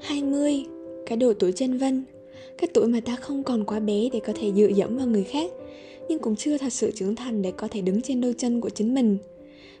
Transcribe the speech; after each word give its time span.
20, 0.00 0.64
cái 1.06 1.16
độ 1.16 1.32
tuổi 1.32 1.52
chân 1.52 1.78
vân 1.78 2.04
Cái 2.58 2.68
tuổi 2.74 2.88
mà 2.88 3.00
ta 3.00 3.16
không 3.16 3.42
còn 3.42 3.64
quá 3.64 3.80
bé 3.80 4.08
để 4.12 4.20
có 4.20 4.32
thể 4.36 4.52
dựa 4.52 4.68
dẫm 4.68 4.96
vào 4.96 5.06
người 5.06 5.24
khác 5.24 5.50
Nhưng 6.08 6.18
cũng 6.18 6.36
chưa 6.36 6.58
thật 6.58 6.72
sự 6.72 6.90
trưởng 6.90 7.16
thành 7.16 7.42
để 7.42 7.50
có 7.50 7.68
thể 7.68 7.80
đứng 7.80 8.02
trên 8.02 8.20
đôi 8.20 8.34
chân 8.38 8.60
của 8.60 8.70
chính 8.70 8.94
mình. 8.94 9.18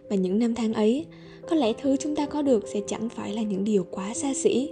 Và 0.08 0.16
những 0.16 0.38
năm 0.38 0.54
tháng 0.54 0.74
ấy, 0.74 1.06
có 1.48 1.56
lẽ 1.56 1.72
thứ 1.82 1.96
chúng 1.96 2.16
ta 2.16 2.26
có 2.26 2.42
được 2.42 2.64
sẽ 2.68 2.80
chẳng 2.86 3.08
phải 3.08 3.32
là 3.32 3.42
những 3.42 3.64
điều 3.64 3.86
quá 3.90 4.14
xa 4.14 4.34
xỉ 4.34 4.70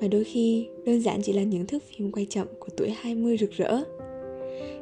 Mà 0.00 0.08
đôi 0.08 0.24
khi 0.24 0.66
đơn 0.86 1.00
giản 1.00 1.22
chỉ 1.22 1.32
là 1.32 1.42
những 1.42 1.66
thước 1.66 1.82
phim 1.82 2.12
quay 2.12 2.26
chậm 2.30 2.46
của 2.58 2.68
tuổi 2.76 2.90
20 2.90 3.36
rực 3.36 3.52
rỡ. 3.52 3.82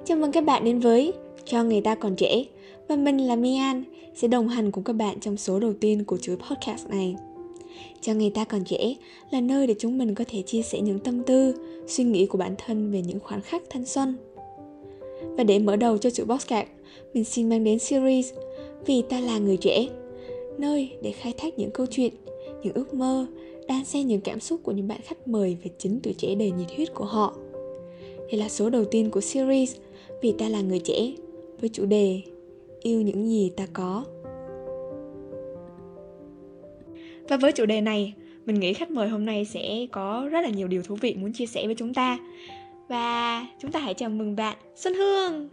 Chào 0.05 0.17
mừng 0.17 0.33
các 0.33 0.45
bạn 0.45 0.65
đến 0.65 0.79
với 0.79 1.13
Cho 1.45 1.65
người 1.65 1.81
ta 1.81 1.95
còn 1.95 2.17
trẻ 2.17 2.45
Và 2.89 2.97
mình 2.97 3.19
là 3.19 3.37
Mian 3.37 3.85
sẽ 4.15 4.29
đồng 4.29 4.49
hành 4.49 4.73
cùng 4.73 4.85
các 4.85 4.93
bạn 4.93 5.21
trong 5.21 5.37
số 5.37 5.61
đầu 5.61 5.73
tiên 5.81 6.05
của 6.05 6.17
chuỗi 6.17 6.37
podcast 6.37 6.89
này 6.89 7.17
cho 8.01 8.15
người 8.15 8.31
ta 8.31 8.45
còn 8.45 8.65
trẻ 8.65 8.95
là 9.31 9.41
nơi 9.41 9.67
để 9.67 9.75
chúng 9.79 9.99
mình 9.99 10.15
có 10.15 10.25
thể 10.29 10.43
chia 10.43 10.63
sẻ 10.63 10.81
những 10.81 10.99
tâm 10.99 11.23
tư, 11.23 11.55
suy 11.87 12.05
nghĩ 12.05 12.27
của 12.27 12.39
bản 12.39 12.55
thân 12.59 12.91
về 12.91 13.03
những 13.07 13.21
khoảnh 13.21 13.41
khắc 13.41 13.63
thanh 13.71 13.87
xuân. 13.87 14.17
Và 15.37 15.45
để 15.45 15.59
mở 15.59 15.77
đầu 15.77 15.99
cho 15.99 16.11
chuỗi 16.11 16.27
podcast 16.27 16.69
mình 17.15 17.25
xin 17.25 17.49
mang 17.49 17.65
đến 17.65 17.79
series 17.79 18.33
vì 18.87 19.03
ta 19.03 19.21
là 19.21 19.39
người 19.39 19.57
trẻ, 19.57 19.87
nơi 20.59 20.91
để 21.03 21.13
khai 21.13 21.35
thác 21.37 21.59
những 21.59 21.71
câu 21.71 21.87
chuyện, 21.91 22.13
những 22.63 22.75
ước 22.75 22.95
mơ, 22.95 23.27
đan 23.69 23.85
xen 23.85 24.07
những 24.07 24.21
cảm 24.21 24.41
xúc 24.41 24.61
của 24.63 24.73
những 24.73 24.89
bạn 24.89 25.01
khách 25.05 25.29
mời 25.29 25.57
về 25.65 25.71
chính 25.79 26.01
tuổi 26.03 26.13
trẻ 26.13 26.35
đầy 26.35 26.51
nhiệt 26.51 26.69
huyết 26.77 26.95
của 26.95 27.05
họ. 27.05 27.37
Đây 28.31 28.41
là 28.41 28.49
số 28.49 28.71
đầu 28.71 28.85
tiên 28.85 29.11
của 29.11 29.21
series 29.21 29.77
vì 30.23 30.33
ta 30.33 30.49
là 30.49 30.61
người 30.61 30.79
trẻ, 30.79 31.13
với 31.61 31.71
chủ 31.73 31.85
đề 31.85 32.21
yêu 32.83 33.01
những 33.01 33.29
gì 33.29 33.51
ta 33.57 33.67
có. 33.73 34.05
Và 37.29 37.37
với 37.37 37.53
chủ 37.53 37.67
đề 37.67 37.81
này, 37.81 38.15
mình 38.47 38.61
nghĩ 38.61 38.75
khách 38.75 38.91
mời 38.91 39.09
hôm 39.09 39.25
nay 39.25 39.45
sẽ 39.45 39.87
có 39.93 40.29
rất 40.31 40.41
là 40.41 40.49
nhiều 40.49 40.69
điều 40.69 40.83
thú 40.83 40.97
vị 41.01 41.15
muốn 41.15 41.33
chia 41.33 41.47
sẻ 41.47 41.67
với 41.67 41.75
chúng 41.75 41.95
ta. 41.95 42.19
Và 42.89 43.47
chúng 43.61 43.73
ta 43.73 43.81
hãy 43.81 43.95
chào 43.95 44.09
mừng 44.09 44.37
bạn 44.37 44.57
Xuân 44.75 44.95
Hương. 44.95 45.49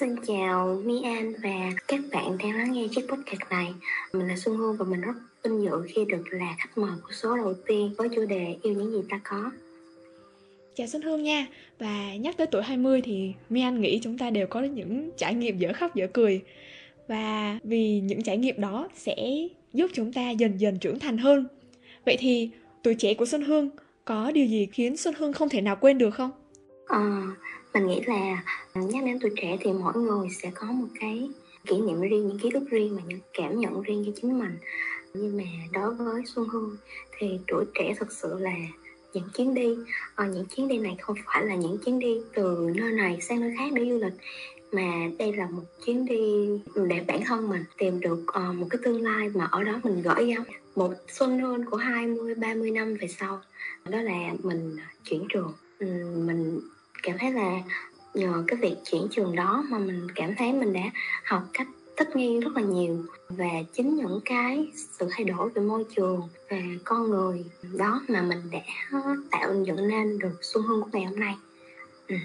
Xin 0.00 0.16
chào 0.26 0.82
Mi 0.84 1.02
An 1.02 1.32
và 1.42 1.70
các 1.88 2.00
bạn 2.12 2.38
đang 2.38 2.56
lắng 2.56 2.72
nghe 2.72 2.88
chiếc 2.90 3.08
podcast 3.08 3.50
này. 3.50 3.74
Mình 4.12 4.28
là 4.28 4.36
Xuân 4.36 4.56
Hương 4.56 4.76
và 4.76 4.84
mình 4.84 5.00
rất 5.00 5.12
vinh 5.44 5.62
dự 5.62 5.70
khi 5.88 6.04
được 6.04 6.24
là 6.30 6.54
khách 6.58 6.78
mời 6.78 6.92
của 7.02 7.12
số 7.12 7.36
đầu 7.36 7.54
tiên 7.66 7.94
với 7.98 8.08
chủ 8.14 8.26
đề 8.26 8.56
yêu 8.62 8.74
những 8.74 8.92
gì 8.92 8.98
ta 9.10 9.20
có. 9.24 9.50
Chào 10.74 10.86
Xuân 10.86 11.02
Hương 11.02 11.22
nha 11.22 11.46
Và 11.78 12.14
nhắc 12.14 12.36
tới 12.36 12.46
tuổi 12.46 12.62
20 12.62 13.00
thì 13.04 13.32
Mi 13.50 13.60
An 13.60 13.80
nghĩ 13.80 14.00
chúng 14.02 14.18
ta 14.18 14.30
đều 14.30 14.46
có 14.46 14.60
những 14.60 15.10
trải 15.16 15.34
nghiệm 15.34 15.58
dở 15.58 15.72
khóc 15.72 15.94
dở 15.94 16.06
cười 16.12 16.40
Và 17.08 17.58
vì 17.64 18.00
những 18.00 18.22
trải 18.22 18.36
nghiệm 18.36 18.60
đó 18.60 18.88
sẽ 18.94 19.16
giúp 19.72 19.90
chúng 19.94 20.12
ta 20.12 20.30
dần 20.30 20.60
dần 20.60 20.78
trưởng 20.78 20.98
thành 20.98 21.18
hơn. 21.18 21.46
Vậy 22.06 22.16
thì 22.20 22.50
tuổi 22.82 22.94
trẻ 22.94 23.14
của 23.14 23.26
Xuân 23.26 23.42
Hương 23.42 23.70
có 24.04 24.30
điều 24.30 24.46
gì 24.46 24.68
khiến 24.72 24.96
Xuân 24.96 25.14
Hương 25.18 25.32
không 25.32 25.48
thể 25.48 25.60
nào 25.60 25.76
quên 25.80 25.98
được 25.98 26.10
không? 26.10 26.30
À, 26.86 27.22
mình 27.74 27.86
nghĩ 27.86 28.00
là 28.06 28.44
nhắc 28.74 29.04
đến 29.04 29.18
tuổi 29.20 29.30
trẻ 29.36 29.56
thì 29.60 29.72
mỗi 29.72 29.94
người 29.94 30.28
sẽ 30.30 30.50
có 30.54 30.66
một 30.66 30.86
cái 31.00 31.28
kỷ 31.66 31.80
niệm 31.80 32.00
riêng, 32.00 32.28
những 32.28 32.38
ký 32.38 32.50
ức 32.54 32.70
riêng 32.70 32.96
và 32.96 33.02
những 33.08 33.20
cảm 33.34 33.60
nhận 33.60 33.82
riêng 33.82 34.02
cho 34.06 34.12
chính 34.20 34.38
mình. 34.38 34.58
Nhưng 35.14 35.36
mà 35.36 35.44
đối 35.72 35.94
với 35.94 36.22
Xuân 36.26 36.48
Hương 36.48 36.76
thì 37.18 37.38
tuổi 37.46 37.64
trẻ 37.74 37.94
thật 37.98 38.12
sự 38.12 38.38
là 38.38 38.54
những 39.14 39.28
chuyến 39.36 39.54
đi 39.54 39.76
à, 40.14 40.26
những 40.26 40.46
chuyến 40.46 40.68
đi 40.68 40.78
này 40.78 40.96
không 41.00 41.16
phải 41.26 41.46
là 41.46 41.54
những 41.54 41.78
chuyến 41.84 41.98
đi 41.98 42.20
từ 42.34 42.70
nơi 42.74 42.92
này 42.92 43.18
sang 43.20 43.40
nơi 43.40 43.54
khác 43.58 43.72
để 43.72 43.82
du 43.90 43.98
lịch 43.98 44.12
mà 44.72 45.10
đây 45.18 45.32
là 45.32 45.46
một 45.50 45.62
chuyến 45.84 46.04
đi 46.04 46.48
để 46.88 47.04
bản 47.06 47.20
thân 47.24 47.48
mình 47.48 47.64
tìm 47.78 48.00
được 48.00 48.24
uh, 48.28 48.54
một 48.54 48.66
cái 48.70 48.78
tương 48.84 49.02
lai 49.02 49.28
mà 49.34 49.48
ở 49.50 49.64
đó 49.64 49.80
mình 49.84 50.02
gửi 50.02 50.34
gắm. 50.34 50.44
Một 50.76 50.94
xuân 51.08 51.38
hương 51.38 51.64
của 51.64 51.76
20 51.76 52.34
30 52.34 52.70
năm 52.70 52.96
về 53.00 53.08
sau 53.08 53.40
đó 53.84 54.00
là 54.00 54.32
mình 54.42 54.76
ờ, 54.78 54.84
chuyển 55.04 55.26
trường. 55.28 55.52
Mình 56.26 56.60
cảm 57.02 57.18
thấy 57.18 57.32
là 57.32 57.62
nhờ 58.14 58.44
cái 58.46 58.58
việc 58.60 58.76
chuyển 58.90 59.08
trường 59.10 59.36
đó 59.36 59.64
mà 59.68 59.78
mình 59.78 60.06
cảm 60.14 60.34
thấy 60.38 60.52
mình 60.52 60.72
đã 60.72 60.90
học 61.24 61.42
cách 61.52 61.68
thích 61.96 62.16
nghi 62.16 62.40
rất 62.40 62.56
là 62.56 62.62
nhiều 62.62 63.04
và 63.28 63.62
chính 63.72 63.96
những 63.96 64.20
cái 64.24 64.68
sự 64.74 65.08
thay 65.10 65.24
đổi 65.24 65.50
về 65.50 65.62
môi 65.62 65.84
trường 65.96 66.20
và 66.50 66.56
con 66.84 67.10
người 67.10 67.44
đó 67.76 68.02
mà 68.08 68.22
mình 68.22 68.42
đã 68.52 68.60
tạo 69.30 69.64
dựng 69.66 69.88
nên 69.88 70.18
được 70.18 70.38
xuân 70.42 70.64
hương 70.64 70.82
của 70.82 70.88
ngày 70.92 71.04
hôm 71.04 71.20
nay. 71.20 71.36
Ừ. 72.08 72.16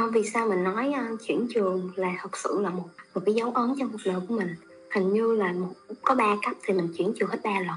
À, 0.00 0.06
vì 0.12 0.22
sao 0.24 0.46
mình 0.46 0.64
nói 0.64 0.92
uh, 1.12 1.20
chuyển 1.26 1.46
trường 1.54 1.90
là 1.96 2.14
thật 2.18 2.36
sự 2.36 2.60
là 2.60 2.70
một 2.70 2.88
một 3.14 3.22
cái 3.26 3.34
dấu 3.34 3.50
ấn 3.50 3.74
trong 3.78 3.88
cuộc 3.92 3.98
đời 4.04 4.20
của 4.28 4.34
mình. 4.34 4.54
Hình 4.90 5.12
như 5.12 5.36
là 5.36 5.52
một, 5.52 5.72
có 6.02 6.14
ba 6.14 6.36
cấp 6.42 6.54
thì 6.62 6.74
mình 6.74 6.88
chuyển 6.98 7.12
trường 7.16 7.28
hết 7.28 7.38
ba 7.44 7.60
lần. 7.60 7.76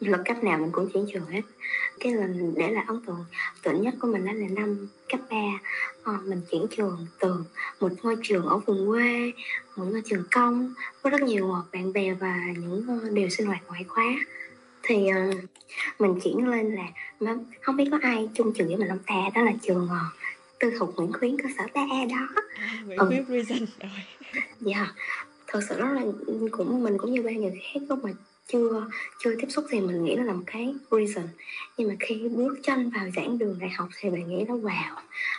Lần 0.00 0.24
cấp 0.24 0.44
nào 0.44 0.58
mình 0.58 0.70
cũng 0.72 0.88
chuyển 0.92 1.06
trường 1.12 1.26
hết. 1.26 1.40
Cái 2.00 2.12
lần 2.12 2.54
để 2.56 2.70
là 2.70 2.84
ấn 2.86 3.00
tượng 3.06 3.24
tưởng 3.62 3.82
nhất 3.82 3.94
của 4.00 4.08
mình 4.08 4.26
đó 4.26 4.32
là 4.32 4.46
năm 4.48 4.88
cấp 5.08 5.20
3 5.30 5.36
à, 5.36 5.58
ờ, 6.02 6.12
mình 6.24 6.40
chuyển 6.50 6.66
trường 6.76 7.06
từ 7.20 7.34
một 7.80 7.92
ngôi 8.02 8.16
trường 8.22 8.46
ở 8.46 8.58
vùng 8.58 8.86
quê 8.86 9.32
một 9.76 9.84
ngôi 9.90 10.02
trường 10.04 10.24
công 10.30 10.74
có 11.02 11.10
rất 11.10 11.22
nhiều 11.22 11.54
bạn 11.72 11.92
bè 11.92 12.14
và 12.14 12.36
những 12.58 13.14
điều 13.14 13.28
sinh 13.28 13.46
hoạt 13.46 13.60
ngoại 13.68 13.84
khóa. 13.84 14.16
Thì 14.82 15.08
uh, 15.10 15.36
mình 15.98 16.20
chuyển 16.20 16.48
lên 16.48 16.76
là 17.18 17.36
không 17.60 17.76
biết 17.76 17.88
có 17.90 17.98
ai 18.02 18.28
chung 18.34 18.52
trường 18.52 18.66
với 18.66 18.76
mình 18.76 18.88
không 18.88 18.98
ta? 19.06 19.30
Đó 19.34 19.42
là 19.42 19.52
trường 19.62 19.84
uh, 19.84 20.23
tư 20.60 20.70
thục 20.78 20.96
Nguyễn 20.96 21.12
Khuyến 21.12 21.36
cơ 21.42 21.48
sở 21.58 21.64
3A 21.74 22.08
đó. 22.08 22.42
À, 22.54 22.82
Nguyễn 22.86 22.98
ừ. 22.98 23.06
Khuyến 23.06 23.24
Reason 23.26 23.66
rồi. 23.80 23.90
Dạ. 24.60 24.92
Thật 25.46 25.60
sự 25.68 25.80
đó 25.80 25.90
là 25.90 26.02
cũng 26.50 26.82
mình 26.84 26.98
cũng 26.98 27.12
như 27.12 27.22
ba 27.22 27.30
người 27.30 27.60
khác 27.72 27.80
lúc 27.88 28.04
mà 28.04 28.10
chưa 28.46 28.86
chưa 29.18 29.34
tiếp 29.40 29.46
xúc 29.50 29.64
thì 29.70 29.80
mình 29.80 30.04
nghĩ 30.04 30.14
nó 30.14 30.22
là 30.24 30.32
một 30.32 30.42
cái 30.46 30.74
reason. 30.90 31.24
Nhưng 31.76 31.88
mà 31.88 31.94
khi 32.00 32.28
bước 32.28 32.58
chân 32.62 32.90
vào 32.90 33.04
giảng 33.16 33.38
đường 33.38 33.58
đại 33.60 33.70
học 33.70 33.88
thì 33.96 34.10
bạn 34.10 34.28
nghĩ 34.28 34.44
nó 34.48 34.54
wow 34.54 34.94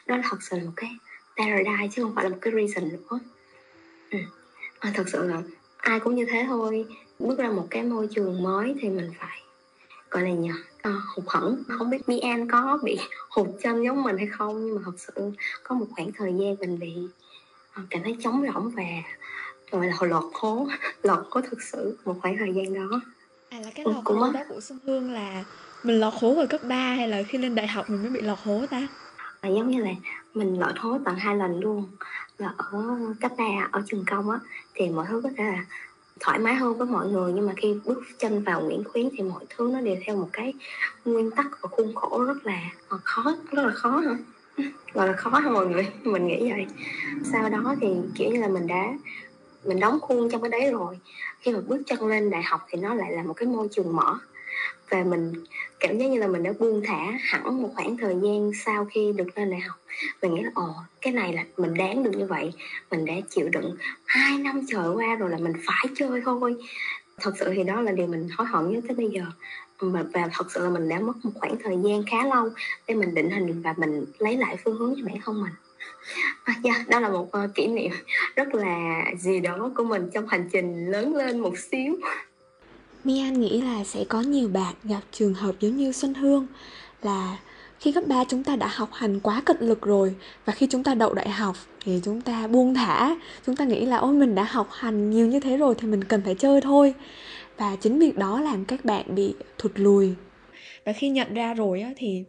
đó 0.08 0.18
là 0.18 0.22
thật 0.30 0.38
sự 0.42 0.58
là 0.58 0.64
một 0.64 0.72
cái 0.76 0.90
paradise 1.38 1.96
chứ 1.96 2.04
không 2.04 2.16
phải 2.16 2.24
là 2.24 2.30
một 2.30 2.38
cái 2.42 2.54
reason 2.54 2.90
nữa. 2.90 3.20
Ừ. 4.12 4.20
thật 4.94 5.10
sự 5.10 5.28
là 5.28 5.42
ai 5.78 6.00
cũng 6.00 6.16
như 6.16 6.26
thế 6.26 6.46
thôi. 6.48 6.86
Bước 7.20 7.40
ra 7.40 7.50
một 7.50 7.68
cái 7.70 7.84
môi 7.84 8.08
trường 8.16 8.44
mới 8.44 8.76
thì 8.82 8.90
mình 8.90 9.12
phải 9.20 9.42
gọi 10.10 10.24
là 10.24 10.30
nhờ? 10.30 10.54
À, 10.82 10.92
hụt 11.16 11.26
hẫng. 11.28 11.64
Không 11.68 11.90
biết 11.90 12.10
Mi 12.10 12.20
An 12.20 12.48
có 12.48 12.80
bị 12.84 12.98
hụt 13.30 13.48
chân 13.64 13.84
giống 13.84 14.04
mình 14.04 14.18
hay 14.18 14.28
không 14.28 14.66
nhưng 14.66 14.76
mà 14.76 14.82
thật 14.86 14.96
sự 14.98 15.32
có 15.64 15.76
một 15.76 15.86
khoảng 15.90 16.12
thời 16.12 16.34
gian 16.34 16.56
mình 16.60 16.80
bị 16.80 16.94
uh, 17.80 17.86
cảm 17.90 18.04
thấy 18.04 18.18
trống 18.24 18.46
rỗng 18.54 18.70
và 18.70 18.84
gọi 19.72 19.88
là 19.88 19.96
lọt 20.02 20.24
hố 20.34 20.68
lọt 21.04 21.26
hố 21.32 21.42
thực 21.42 21.62
sự 21.62 21.98
một 22.06 22.16
khoảng 22.22 22.38
thời 22.38 22.54
gian 22.54 22.74
đó. 22.74 23.02
À 23.50 23.60
là 23.60 23.72
cái 23.76 23.86
lọt 23.86 24.06
hố 24.06 24.32
đó 24.32 24.40
của 24.50 24.62
Xuân 24.62 24.80
Hương 24.86 25.12
là 25.12 25.44
mình 25.84 26.00
lọt 26.00 26.14
hố 26.14 26.36
ở 26.36 26.46
cấp 26.46 26.62
3 26.64 26.76
hay 26.76 27.08
là 27.08 27.24
khi 27.24 27.38
lên 27.38 27.56
đại 27.56 27.68
học 27.68 27.90
mình 27.90 28.02
mới 28.02 28.12
bị 28.12 28.22
lọt 28.22 28.40
hố 28.44 28.66
ta? 28.70 28.88
À, 29.42 29.50
giống 29.50 29.70
như 29.70 29.84
là 29.84 29.92
mình 30.34 30.60
lọt 30.60 30.78
hố 30.78 31.00
tận 31.06 31.16
hai 31.16 31.36
lần 31.36 31.60
luôn. 31.60 31.86
Là 32.38 32.54
ở 32.58 32.98
cấp 33.22 33.32
3 33.38 33.44
ở 33.72 33.82
trường 33.88 34.04
công 34.08 34.30
á 34.30 34.40
thì 34.74 34.90
mọi 34.90 35.06
thứ 35.10 35.22
có 35.24 35.30
thể 35.38 35.44
là 35.44 35.66
thoải 36.20 36.40
mái 36.40 36.56
hơn 36.56 36.78
với 36.78 36.88
mọi 36.88 37.08
người, 37.08 37.34
nhưng 37.34 37.48
mà 37.48 37.54
khi 37.58 37.76
bước 37.86 38.04
chân 38.20 38.44
vào 38.44 38.62
Nguyễn 38.62 38.84
Khuyến 38.84 39.10
thì 39.18 39.24
mọi 39.24 39.46
thứ 39.50 39.70
nó 39.74 39.82
đều 39.82 39.96
theo 40.06 40.16
một 40.16 40.30
cái 40.34 40.54
nguyên 41.06 41.32
tắc 41.32 41.46
và 41.62 41.70
khuôn 41.70 41.96
khổ 41.96 42.24
rất 42.24 42.46
là 42.46 42.60
ờ, 42.90 42.98
khó, 43.04 43.36
rất 43.52 43.64
là 43.64 43.72
khó 43.72 43.90
hả? 43.90 44.16
Gọi 44.94 45.08
là 45.08 45.14
khó 45.14 45.30
hả 45.30 45.50
mọi 45.50 45.68
người? 45.68 45.88
Mình 46.04 46.28
nghĩ 46.28 46.52
vậy. 46.52 46.66
Sau 47.32 47.50
đó 47.50 47.76
thì, 47.82 47.88
kiểu 48.16 48.32
như 48.32 48.42
là, 48.42 48.48
mình 48.48 48.68
đã, 48.68 48.94
mình 49.64 49.80
đóng 49.80 50.00
khuôn 50.00 50.30
trong 50.30 50.42
cái 50.42 50.50
đấy 50.50 50.72
rồi. 50.72 51.00
Khi 51.40 51.52
mà 51.52 51.60
bước 51.68 51.82
chân 51.86 52.08
lên 52.08 52.30
đại 52.30 52.44
học 52.44 52.62
thì 52.70 52.80
nó 52.82 52.94
lại 52.94 53.12
là 53.12 53.24
một 53.24 53.34
cái 53.34 53.48
môi 53.48 53.68
trường 53.72 53.96
mở 53.96 54.20
và 54.90 55.04
mình 55.04 55.34
cảm 55.80 55.98
giác 55.98 56.06
như 56.06 56.20
là 56.20 56.28
mình 56.28 56.44
đã 56.44 56.54
buông 56.60 56.82
thả 56.86 57.12
hẳn 57.20 57.62
một 57.62 57.70
khoảng 57.76 57.98
thời 57.98 58.16
gian 58.24 58.52
sau 58.66 58.86
khi 58.86 59.14
được 59.16 59.38
lên 59.38 59.52
đại 59.52 59.60
học. 59.60 59.78
Mình 60.22 60.36
nghĩ 60.36 60.42
là 60.42 60.52
ồ 60.56 60.76
cái 61.02 61.14
này 61.14 61.34
là 61.34 61.44
mình 61.58 61.74
đáng 61.74 62.04
được 62.04 62.12
như 62.18 62.26
vậy 62.26 62.54
mình 62.92 63.06
đã 63.06 63.14
chịu 63.30 63.50
đựng 63.50 63.76
hai 64.06 64.38
năm 64.38 64.62
trời 64.68 64.90
qua 64.90 65.16
rồi 65.16 65.30
là 65.30 65.38
mình 65.38 65.54
phải 65.66 65.86
chơi 65.96 66.22
thôi. 66.26 66.56
Thật 67.22 67.34
sự 67.40 67.52
thì 67.56 67.64
đó 67.64 67.82
là 67.82 67.92
điều 67.92 68.08
mình 68.08 68.28
hối 68.38 68.48
hận 68.48 68.72
nhất 68.72 68.84
tới 68.88 68.96
bây 68.98 69.10
giờ. 69.10 69.24
Và, 69.80 70.04
và 70.14 70.30
thật 70.34 70.52
sự 70.52 70.64
là 70.64 70.70
mình 70.70 70.90
đã 70.90 71.00
mất 71.00 71.14
một 71.24 71.32
khoảng 71.36 71.56
thời 71.64 71.78
gian 71.84 72.04
khá 72.12 72.28
lâu 72.36 72.50
để 72.88 72.96
mình 72.96 73.16
định 73.16 73.30
hình 73.30 73.62
và 73.62 73.74
mình 73.78 74.06
lấy 74.20 74.38
lại 74.38 74.58
phương 74.64 74.78
hướng 74.78 74.94
cho 74.98 75.02
bản 75.06 75.18
thân 75.26 75.42
mình. 75.42 75.54
À, 76.44 76.54
yeah, 76.64 76.88
đó 76.88 77.00
là 77.00 77.10
một 77.10 77.24
uh, 77.38 77.56
kỷ 77.56 77.68
niệm 77.68 77.92
rất 78.36 78.56
là 78.56 79.04
gì 79.20 79.40
đó 79.40 79.72
của 79.76 79.84
mình 79.84 80.10
trong 80.14 80.28
hành 80.28 80.50
trình 80.52 80.92
lớn 80.92 81.16
lên 81.16 81.40
một 81.40 81.58
xíu. 81.58 81.96
Mian 83.06 83.42
nghĩ 83.42 83.62
là 83.62 83.84
sẽ 83.84 84.04
có 84.10 84.22
nhiều 84.22 84.48
bạn 84.48 84.76
gặp 84.84 85.02
trường 85.12 85.34
hợp 85.34 85.56
giống 85.60 85.78
như 85.78 85.92
Xuân 85.92 86.14
Hương 86.14 86.48
là 87.02 87.38
khi 87.80 87.92
cấp 87.92 88.04
3 88.08 88.24
chúng 88.24 88.44
ta 88.44 88.56
đã 88.56 88.68
học 88.68 88.90
hành 88.94 89.20
quá 89.20 89.42
cật 89.46 89.62
lực 89.62 89.82
rồi 89.82 90.16
và 90.46 90.54
khi 90.54 90.68
chúng 90.70 90.84
ta 90.84 90.96
đậu 90.96 91.14
đại 91.14 91.30
học 91.30 91.56
thì 91.84 92.00
chúng 92.04 92.22
ta 92.22 92.48
buông 92.48 92.74
thả. 92.74 93.16
Chúng 93.46 93.56
ta 93.56 93.66
nghĩ 93.66 93.86
là 93.86 93.98
ôi 93.98 94.14
mình 94.14 94.36
đã 94.36 94.44
học 94.44 94.68
hành 94.72 95.10
nhiều 95.10 95.28
như 95.28 95.40
thế 95.40 95.58
rồi 95.58 95.76
thì 95.78 95.88
mình 95.88 96.04
cần 96.04 96.22
phải 96.26 96.36
chơi 96.36 96.62
thôi. 96.62 96.94
Và 97.58 97.76
chính 97.76 98.00
việc 98.00 98.18
đó 98.18 98.42
làm 98.42 98.66
các 98.66 98.86
bạn 98.86 99.16
bị 99.16 99.34
thụt 99.58 99.72
lùi. 99.76 100.14
Và 100.86 100.94
khi 100.94 101.10
nhận 101.10 101.34
ra 101.34 101.54
rồi 101.54 101.82
á, 101.82 101.94
thì 101.98 102.24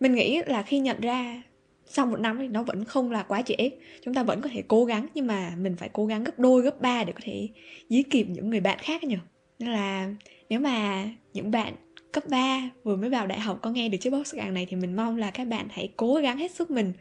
mình 0.00 0.14
nghĩ 0.14 0.42
là 0.46 0.62
khi 0.62 0.78
nhận 0.78 1.00
ra 1.00 1.42
sau 1.86 2.06
một 2.06 2.20
năm 2.20 2.38
thì 2.38 2.48
nó 2.48 2.62
vẫn 2.62 2.84
không 2.84 3.10
là 3.10 3.22
quá 3.22 3.42
trễ. 3.42 3.70
Chúng 4.04 4.14
ta 4.14 4.22
vẫn 4.22 4.40
có 4.40 4.48
thể 4.52 4.62
cố 4.68 4.84
gắng 4.84 5.06
nhưng 5.14 5.26
mà 5.26 5.52
mình 5.58 5.76
phải 5.76 5.90
cố 5.92 6.06
gắng 6.06 6.24
gấp 6.24 6.38
đôi 6.38 6.62
gấp 6.62 6.80
ba 6.80 7.04
để 7.04 7.12
có 7.12 7.20
thể 7.22 7.48
dí 7.88 8.02
kịp 8.02 8.26
những 8.28 8.50
người 8.50 8.60
bạn 8.60 8.78
khác 8.78 9.04
nhỉ 9.04 9.16
nên 9.58 9.70
là 9.70 10.10
nếu 10.48 10.60
mà 10.60 11.04
những 11.34 11.50
bạn 11.50 11.74
cấp 12.12 12.24
3 12.28 12.70
vừa 12.84 12.96
mới 12.96 13.10
vào 13.10 13.26
đại 13.26 13.40
học 13.40 13.58
có 13.62 13.70
nghe 13.70 13.88
được 13.88 13.98
chiếc 14.00 14.10
podcast 14.10 14.52
này 14.52 14.66
thì 14.70 14.76
mình 14.76 14.96
mong 14.96 15.16
là 15.16 15.30
các 15.30 15.44
bạn 15.44 15.66
hãy 15.70 15.88
cố 15.96 16.14
gắng 16.14 16.38
hết 16.38 16.50
sức 16.50 16.70
mình 16.70 16.92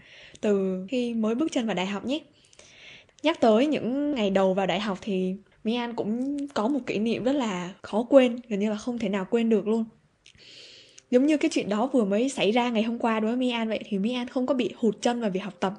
từ 0.42 0.86
khi 0.90 1.14
mới 1.14 1.36
bước 1.36 1.52
chân 1.52 1.66
vào 1.66 1.76
đại 1.76 1.86
học 1.86 2.06
nhé. 2.06 2.20
Nhắc 3.24 3.42
tới 3.42 3.68
những 3.68 4.16
ngày 4.16 4.30
đầu 4.30 4.54
vào 4.54 4.68
đại 4.68 4.80
học 4.80 4.98
thì 5.02 5.36
Mi 5.64 5.76
An 5.76 5.96
cũng 5.96 6.38
có 6.48 6.68
một 6.68 6.80
kỷ 6.86 7.00
niệm 7.00 7.24
rất 7.24 7.34
là 7.34 7.74
khó 7.82 8.04
quên, 8.10 8.40
gần 8.50 8.60
như 8.60 8.70
là 8.70 8.76
không 8.76 9.00
thể 9.00 9.10
nào 9.10 9.28
quên 9.30 9.50
được 9.50 9.68
luôn. 9.68 9.86
Giống 11.12 11.26
như 11.26 11.38
cái 11.38 11.50
chuyện 11.54 11.70
đó 11.70 11.90
vừa 11.94 12.06
mới 12.06 12.30
xảy 12.30 12.52
ra 12.52 12.70
ngày 12.70 12.84
hôm 12.84 13.00
qua 13.00 13.20
đối 13.20 13.32
với 13.32 13.38
Mi 13.38 13.50
An 13.50 13.70
vậy 13.70 13.80
thì 13.86 14.00
Mi 14.00 14.14
An 14.14 14.28
không 14.28 14.46
có 14.46 14.54
bị 14.54 14.72
hụt 14.76 15.02
chân 15.02 15.22
vào 15.22 15.30
việc 15.30 15.40
học 15.40 15.54
tập. 15.60 15.74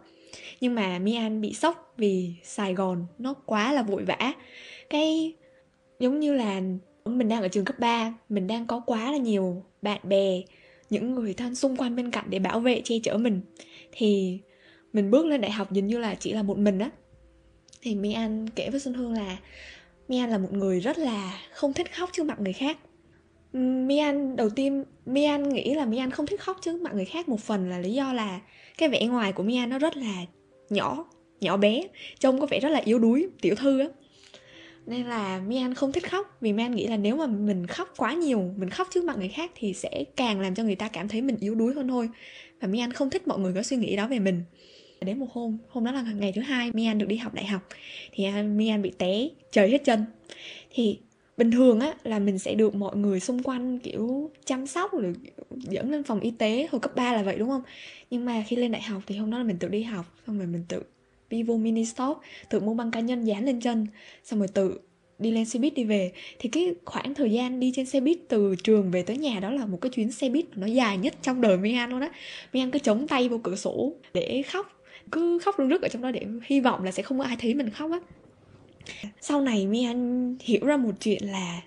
Nhưng 0.60 0.75
mà 0.75 0.98
Mi 0.98 1.14
An 1.14 1.40
bị 1.40 1.54
sốc 1.54 1.94
vì 1.96 2.34
Sài 2.42 2.75
Gòn 2.75 3.06
nó 3.19 3.34
quá 3.34 3.72
là 3.72 3.82
vội 3.82 4.04
vã. 4.04 4.32
Cái 4.90 5.34
giống 5.99 6.21
như 6.21 6.35
là 6.35 6.61
mình 7.05 7.29
đang 7.29 7.43
ở 7.43 7.49
trường 7.49 7.65
cấp 7.65 7.79
3 7.79 8.15
mình 8.29 8.47
đang 8.47 8.67
có 8.67 8.81
quá 8.81 9.12
là 9.12 9.19
nhiều 9.19 9.62
bạn 9.83 10.00
bè, 10.03 10.43
những 10.91 11.15
người 11.15 11.35
thân 11.35 11.55
xung 11.55 11.77
quanh 11.77 11.97
bên 11.97 12.11
cạnh 12.11 12.25
để 12.29 12.39
bảo 12.39 12.61
vệ, 12.61 12.81
che 12.85 12.95
chở 13.03 13.19
mình. 13.19 13.41
Thì 13.93 14.39
mình 14.93 15.11
bước 15.11 15.27
lên 15.27 15.41
đại 15.41 15.50
học, 15.50 15.73
dường 15.73 15.87
như 15.87 15.99
là 15.99 16.15
chỉ 16.15 16.33
là 16.33 16.43
một 16.43 16.59
mình 16.59 16.79
á. 16.79 16.91
Thì 17.83 17.95
Mi 17.95 18.12
An 18.12 18.49
kể 18.49 18.71
với 18.71 18.81
Xuân 18.81 18.95
Hương 18.95 19.12
là 19.12 19.37
Mi 20.09 20.19
An 20.19 20.31
là 20.31 20.39
một 20.39 20.53
người 20.53 20.81
rất 20.81 20.99
là 20.99 21.41
không 21.53 21.73
thích 21.73 21.95
khóc 21.95 22.11
trước 22.12 22.27
mặt 22.27 22.41
người 22.41 22.53
khác. 22.53 22.79
Mi 23.53 23.99
An, 23.99 24.37
đầu 24.37 24.50
tiên 24.50 24.85
Mi 25.06 25.25
An 25.25 25.49
nghĩ 25.49 25.75
là 25.75 25.85
Mi 25.85 25.99
An 25.99 26.11
không 26.11 26.27
thích 26.27 26.41
khóc 26.41 26.59
trước 26.62 26.81
mặt 26.81 26.95
người 26.95 27.05
khác 27.05 27.29
một 27.29 27.41
phần 27.41 27.71
là 27.71 27.79
lý 27.79 27.93
do 27.93 28.12
là 28.12 28.41
cái 28.79 28.89
vẻ 28.89 29.06
ngoài 29.06 29.33
của 29.33 29.43
Mi 29.43 29.56
An 29.56 29.71
nó 29.71 29.79
rất 29.79 29.97
là 29.97 30.25
nhỏ 30.71 31.05
nhỏ 31.41 31.56
bé, 31.56 31.83
trông 32.19 32.41
có 32.41 32.47
vẻ 32.47 32.61
rất 32.61 32.69
là 32.69 32.79
yếu 32.85 32.99
đuối, 32.99 33.29
tiểu 33.41 33.55
thư 33.55 33.81
á 33.81 33.87
nên 34.88 35.06
là 35.06 35.40
Mian 35.46 35.75
không 35.75 35.93
thích 35.93 36.11
khóc, 36.11 36.37
vì 36.40 36.52
Mian 36.52 36.75
nghĩ 36.75 36.87
là 36.87 36.96
nếu 36.96 37.17
mà 37.17 37.26
mình 37.26 37.67
khóc 37.67 37.94
quá 37.96 38.12
nhiều, 38.12 38.55
mình 38.56 38.70
khóc 38.70 38.88
trước 38.90 39.05
mặt 39.05 39.19
người 39.19 39.29
khác 39.29 39.50
thì 39.55 39.75
sẽ 39.75 40.05
càng 40.17 40.40
làm 40.40 40.55
cho 40.55 40.62
người 40.62 40.75
ta 40.75 40.88
cảm 40.88 41.08
thấy 41.08 41.23
mình 41.23 41.37
yếu 41.40 41.55
đuối 41.55 41.75
hơn 41.75 41.88
thôi. 41.88 42.08
Và 42.61 42.69
Mian 42.69 42.93
không 42.93 43.11
thích 43.11 43.29
mọi 43.29 43.38
người 43.38 43.52
có 43.55 43.62
suy 43.62 43.76
nghĩ 43.76 43.96
đó 43.96 44.08
về 44.08 44.19
mình. 44.19 44.43
Đến 45.00 45.19
một 45.19 45.26
hôm 45.32 45.58
hôm 45.69 45.85
đó 45.85 45.93
là 45.93 46.02
ngày 46.02 46.32
thứ 46.32 46.40
hai 46.40 46.70
Mian 46.73 46.99
được 46.99 47.06
đi 47.06 47.17
học 47.17 47.35
đại 47.35 47.46
học, 47.46 47.62
thì 48.12 48.25
à, 48.25 48.43
Mian 48.43 48.82
bị 48.82 48.93
té 48.99 49.29
trời 49.52 49.70
hết 49.70 49.85
chân. 49.85 50.05
Thì 50.70 50.99
bình 51.37 51.50
thường 51.50 51.81
á, 51.81 51.94
là 52.05 52.19
mình 52.19 52.38
sẽ 52.38 52.55
được 52.55 52.75
mọi 52.75 52.96
người 52.96 53.20
xung 53.20 53.43
quanh, 53.43 53.79
kiểu, 53.79 54.31
chăm 54.44 54.67
sóc 54.67 54.93
rồi 54.93 55.14
dẫn 55.50 55.90
lên 55.90 56.02
phòng 56.02 56.20
y 56.20 56.31
tế 56.31 56.69
hồi 56.73 56.81
cấp 56.81 56.96
3 56.96 57.12
là 57.12 57.23
vậy, 57.23 57.37
đúng 57.38 57.49
không? 57.49 57.62
Nhưng 58.11 58.25
mà 58.25 58.44
khi 58.46 58.56
lên 58.56 58.73
đại 58.73 58.82
học 58.82 59.02
thì 59.06 59.17
hôm 59.17 59.31
đó 59.31 59.38
là 59.38 59.44
mình 59.44 59.58
tự 59.58 59.69
đi 59.69 59.82
học, 59.82 60.06
xong 60.26 60.38
rồi 60.38 60.46
mình 60.46 60.64
tự 60.69 60.82
đi 61.30 61.42
vô 61.42 61.56
mini 61.56 61.84
stop 61.84 62.19
tự 62.50 62.60
mua 62.60 62.75
băng 62.75 62.90
cá 62.90 63.00
nhân 63.00 63.25
dán 63.25 63.44
lên 63.44 63.60
chân, 63.60 63.86
xong 64.25 64.38
rồi 64.38 64.48
tự 64.48 64.80
đi 65.19 65.30
lên 65.30 65.44
xe 65.44 65.58
buýt 65.58 65.75
đi 65.75 65.84
về. 65.84 66.12
Thì 66.38 66.48
cái 66.48 66.75
khoảng 66.84 67.14
thời 67.14 67.32
gian 67.32 67.60
đi 67.60 67.72
trên 67.75 67.86
xe 67.86 68.00
buýt 68.00 68.19
từ 68.28 68.54
trường 68.64 68.90
về 68.90 69.02
tới 69.02 69.16
nhà 69.16 69.40
đó 69.40 69.50
là 69.50 69.66
một 69.66 69.78
cái 69.80 69.90
chuyến 69.90 70.12
xe 70.12 70.28
buýt 70.28 70.46
nó 70.56 70.66
dài 70.66 70.98
nhất 70.98 71.14
trong 71.22 71.40
đời 71.40 71.56
Mi 71.56 71.75
An 71.75 71.90
luôn 71.90 72.00
á. 72.00 72.10
Mi 72.52 72.60
An 72.60 72.70
cứ 72.70 72.78
chống 72.78 73.08
tay 73.08 73.28
vô 73.28 73.40
cửa 73.42 73.56
sổ 73.56 73.92
để 74.14 74.42
khóc, 74.42 74.82
cứ 75.12 75.38
khóc 75.38 75.54
rưng 75.58 75.69
rức 75.69 75.82
ở 75.82 75.88
trong 75.88 76.02
đó 76.02 76.10
để 76.10 76.26
hy 76.46 76.60
vọng 76.60 76.84
là 76.84 76.92
sẽ 76.92 77.02
không 77.02 77.19
có 77.19 77.25
ai 77.25 77.36
thấy 77.40 77.54
mình 77.54 77.70
khóc 77.70 77.90
á. 77.90 78.00
Sau 79.20 79.40
này 79.40 79.66
mi 79.66 79.84
anh 79.84 80.36
hiểu 80.40 80.66
ra 80.66 80.76
một 80.76 80.94
chuyện 81.00 81.25
là 81.25 81.62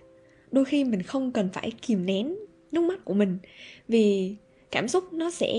đôi 0.52 0.66
khi 0.66 0.84
mình 0.84 1.04
không 1.04 1.32
cần 1.32 1.50
phải 1.54 1.72
kìm 1.82 2.06
nén 2.06 2.36
nước 2.72 2.82
mắt 2.82 3.06
của 3.06 3.14
mình 3.14 3.38
vì 3.88 4.36
cảm 4.72 4.88
xúc 4.88 5.14
nó 5.14 5.32
sẽ 5.32 5.54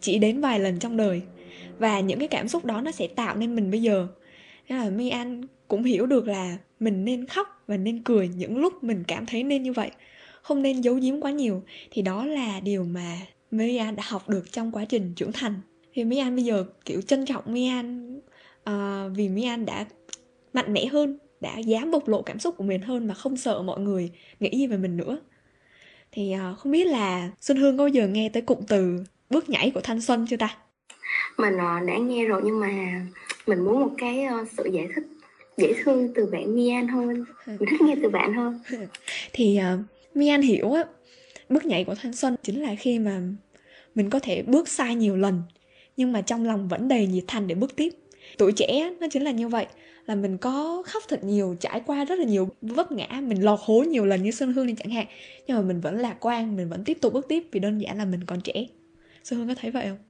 chỉ 0.00 0.18
đến 0.18 0.40
vài 0.40 0.60
lần 0.60 0.78
trong 0.78 0.96
đời 0.96 1.22
và 1.78 2.00
những 2.00 2.18
cái 2.18 2.28
cảm 2.28 2.48
xúc 2.48 2.64
đó 2.64 2.80
nó 2.80 2.90
sẽ 2.90 3.06
tạo 3.06 3.36
nên 3.36 3.56
mình 3.56 3.70
bây 3.70 3.82
giờ. 3.82 4.06
Nên 4.68 4.78
là 4.78 4.90
mi 4.90 5.08
an 5.08 5.42
cũng 5.68 5.84
hiểu 5.84 6.06
được 6.06 6.26
là 6.26 6.58
mình 6.80 7.04
nên 7.04 7.26
khóc 7.26 7.62
và 7.66 7.76
nên 7.76 8.02
cười 8.02 8.28
những 8.28 8.58
lúc 8.58 8.84
mình 8.84 9.04
cảm 9.06 9.26
thấy 9.26 9.42
nên 9.42 9.62
như 9.62 9.72
vậy 9.72 9.90
không 10.42 10.62
nên 10.62 10.80
giấu 10.80 10.94
giếm 10.94 11.20
quá 11.20 11.30
nhiều. 11.30 11.62
Thì 11.90 12.02
đó 12.02 12.26
là 12.26 12.60
điều 12.60 12.84
mà 12.84 13.16
mi 13.50 13.76
an 13.76 13.96
đã 13.96 14.02
học 14.06 14.28
được 14.28 14.52
trong 14.52 14.72
quá 14.72 14.84
trình 14.84 15.12
trưởng 15.16 15.32
thành. 15.32 15.54
Thì 15.92 16.04
mi 16.04 16.18
an 16.18 16.36
bây 16.36 16.44
giờ 16.44 16.64
kiểu 16.84 17.00
trân 17.00 17.26
trọng 17.26 17.44
mi 17.46 17.66
an 17.66 18.16
uh, 18.70 19.16
vì 19.16 19.28
mi 19.28 19.44
an 19.44 19.66
đã 19.66 19.86
mạnh 20.52 20.72
mẽ 20.72 20.86
hơn 20.86 21.18
đã 21.40 21.58
dám 21.58 21.90
bộc 21.90 22.08
lộ 22.08 22.22
cảm 22.22 22.38
xúc 22.38 22.56
của 22.56 22.64
mình 22.64 22.82
hơn 22.82 23.06
mà 23.06 23.14
không 23.14 23.36
sợ 23.36 23.62
mọi 23.62 23.80
người 23.80 24.10
nghĩ 24.40 24.50
gì 24.52 24.66
về 24.66 24.76
mình 24.76 24.96
nữa. 24.96 25.18
Thì 26.12 26.34
uh, 26.34 26.58
không 26.58 26.72
biết 26.72 26.86
là 26.86 27.30
xuân 27.40 27.58
hương 27.58 27.78
có 27.78 27.84
bao 27.84 27.88
giờ 27.88 28.08
nghe 28.08 28.28
tới 28.28 28.42
cụm 28.42 28.58
từ 28.68 29.04
bước 29.30 29.48
nhảy 29.48 29.70
của 29.70 29.80
thanh 29.80 30.00
xuân 30.00 30.26
chưa 30.30 30.36
ta? 30.36 30.56
Mình 31.36 31.54
uh, 31.54 31.86
đã 31.86 31.98
nghe 31.98 32.24
rồi 32.24 32.40
nhưng 32.44 32.60
mà 32.60 33.02
mình 33.46 33.64
muốn 33.64 33.80
một 33.80 33.90
cái 33.98 34.26
uh, 34.42 34.48
sự 34.56 34.70
giải 34.72 34.88
thích 34.94 35.04
dễ 35.56 35.74
thương 35.82 36.14
từ 36.14 36.26
bạn 36.26 36.54
Mian 36.54 36.88
hơn. 36.88 37.24
Mình 37.46 37.68
thích 37.70 37.80
nghe 37.80 37.94
từ 38.02 38.08
bạn 38.08 38.34
hơn. 38.34 38.60
Thì 39.32 39.60
uh, 39.74 39.80
Mian 40.16 40.42
hiểu 40.42 40.72
á 40.72 40.84
bước 41.48 41.66
nhảy 41.66 41.84
của 41.84 41.94
thanh 42.02 42.12
xuân 42.12 42.36
chính 42.42 42.62
là 42.62 42.74
khi 42.78 42.98
mà 42.98 43.20
mình 43.94 44.10
có 44.10 44.18
thể 44.18 44.42
bước 44.42 44.68
sai 44.68 44.94
nhiều 44.94 45.16
lần 45.16 45.42
nhưng 45.96 46.12
mà 46.12 46.20
trong 46.20 46.44
lòng 46.44 46.68
vẫn 46.68 46.88
đầy 46.88 47.06
nhiệt 47.06 47.24
thành 47.26 47.46
để 47.46 47.54
bước 47.54 47.76
tiếp. 47.76 47.92
Tuổi 48.38 48.52
trẻ 48.52 48.90
nó 49.00 49.06
chính 49.10 49.22
là 49.22 49.30
như 49.30 49.48
vậy 49.48 49.66
là 50.06 50.14
mình 50.14 50.38
có 50.38 50.82
khóc 50.86 51.02
thật 51.08 51.24
nhiều 51.24 51.56
trải 51.60 51.82
qua 51.86 52.04
rất 52.04 52.18
là 52.18 52.24
nhiều 52.24 52.48
vấp 52.62 52.92
ngã 52.92 53.06
mình 53.22 53.44
lọt 53.44 53.58
hố 53.62 53.82
nhiều 53.82 54.06
lần 54.06 54.22
như 54.22 54.30
xuân 54.30 54.52
hương 54.52 54.66
đi 54.66 54.74
chẳng 54.78 54.90
hạn 54.90 55.06
nhưng 55.46 55.56
mà 55.56 55.62
mình 55.62 55.80
vẫn 55.80 55.98
lạc 55.98 56.16
quan 56.20 56.56
mình 56.56 56.68
vẫn 56.68 56.84
tiếp 56.84 56.98
tục 57.00 57.12
bước 57.12 57.28
tiếp 57.28 57.42
vì 57.52 57.60
đơn 57.60 57.78
giản 57.78 57.98
là 57.98 58.04
mình 58.04 58.24
còn 58.24 58.40
trẻ. 58.40 58.66
Xuân 59.24 59.38
hương 59.38 59.48
có 59.48 59.54
thấy 59.60 59.70
vậy 59.70 59.86
không? 59.88 60.07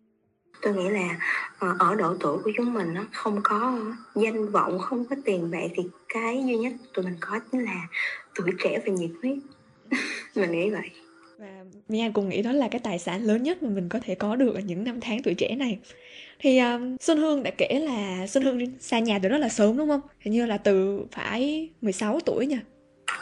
Tôi 0.63 0.75
nghĩ 0.75 0.89
là 0.89 1.19
ờ, 1.59 1.77
ở 1.79 1.95
độ 1.95 2.17
tuổi 2.21 2.39
của 2.45 2.51
chúng 2.57 2.75
mình 2.75 2.95
nó 2.95 3.05
không 3.13 3.41
có 3.43 3.79
danh 4.15 4.49
vọng 4.49 4.79
không 4.79 5.05
có 5.05 5.17
tiền 5.25 5.51
bạc 5.51 5.67
thì 5.75 5.83
cái 6.09 6.45
duy 6.47 6.57
nhất 6.57 6.73
tụi 6.95 7.05
mình 7.05 7.17
có 7.21 7.41
chính 7.53 7.65
là 7.65 7.89
tuổi 8.35 8.51
trẻ 8.59 8.83
và 8.87 8.93
nhiệt 8.93 9.11
huyết 9.23 9.39
mình 10.35 10.53
nghĩ 10.53 10.71
vậy 10.71 10.91
và 11.39 11.65
Mia 11.89 12.11
cũng 12.15 12.29
nghĩ 12.29 12.43
đó 12.43 12.53
là 12.53 12.69
cái 12.69 12.81
tài 12.85 12.99
sản 12.99 13.25
lớn 13.25 13.43
nhất 13.43 13.63
mà 13.63 13.69
mình 13.69 13.89
có 13.89 13.99
thể 14.03 14.15
có 14.15 14.37
được 14.37 14.55
ở 14.55 14.61
những 14.61 14.85
năm 14.85 15.01
tháng 15.01 15.23
tuổi 15.23 15.35
trẻ 15.35 15.57
này 15.57 15.79
thì 16.39 16.59
um, 16.59 16.97
Xuân 17.01 17.19
Hương 17.19 17.43
đã 17.43 17.51
kể 17.59 17.81
là 17.81 18.27
Xuân 18.27 18.45
Hương 18.45 18.79
xa 18.81 18.99
nhà 18.99 19.19
từ 19.23 19.29
rất 19.29 19.39
là 19.39 19.49
sớm 19.49 19.77
đúng 19.77 19.89
không? 19.89 20.01
Hình 20.21 20.33
như 20.33 20.47
là 20.47 20.59
từ 20.59 21.05
phải 21.13 21.69
16 21.81 22.21
tuổi 22.21 22.47
nha. 22.47 22.61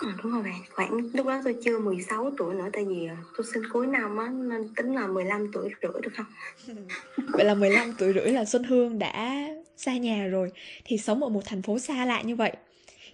Ừ, 0.00 0.08
đúng 0.22 0.32
rồi 0.32 0.42
bạn, 0.42 0.60
khoảng 0.70 1.10
lúc 1.14 1.26
đó 1.26 1.40
tôi 1.44 1.56
chưa 1.64 1.78
16 1.78 2.32
tuổi 2.38 2.54
nữa 2.54 2.68
tại 2.72 2.84
vì 2.84 3.06
ờ, 3.06 3.14
tôi 3.36 3.46
sinh 3.54 3.62
cuối 3.72 3.86
năm 3.86 4.16
á 4.16 4.28
nên 4.28 4.74
tính 4.74 4.94
là 4.94 5.06
15 5.06 5.52
tuổi 5.52 5.68
rưỡi 5.82 6.02
được 6.02 6.12
không? 6.16 6.26
Vậy 7.32 7.44
là 7.44 7.54
15 7.54 7.92
tuổi 7.98 8.12
rưỡi 8.12 8.32
là 8.32 8.44
Xuân 8.44 8.64
Hương 8.64 8.98
đã 8.98 9.46
xa 9.76 9.96
nhà 9.96 10.26
rồi 10.26 10.50
thì 10.84 10.98
sống 10.98 11.22
ở 11.22 11.28
một 11.28 11.42
thành 11.46 11.62
phố 11.62 11.78
xa 11.78 12.04
lạ 12.04 12.22
như 12.22 12.36
vậy 12.36 12.52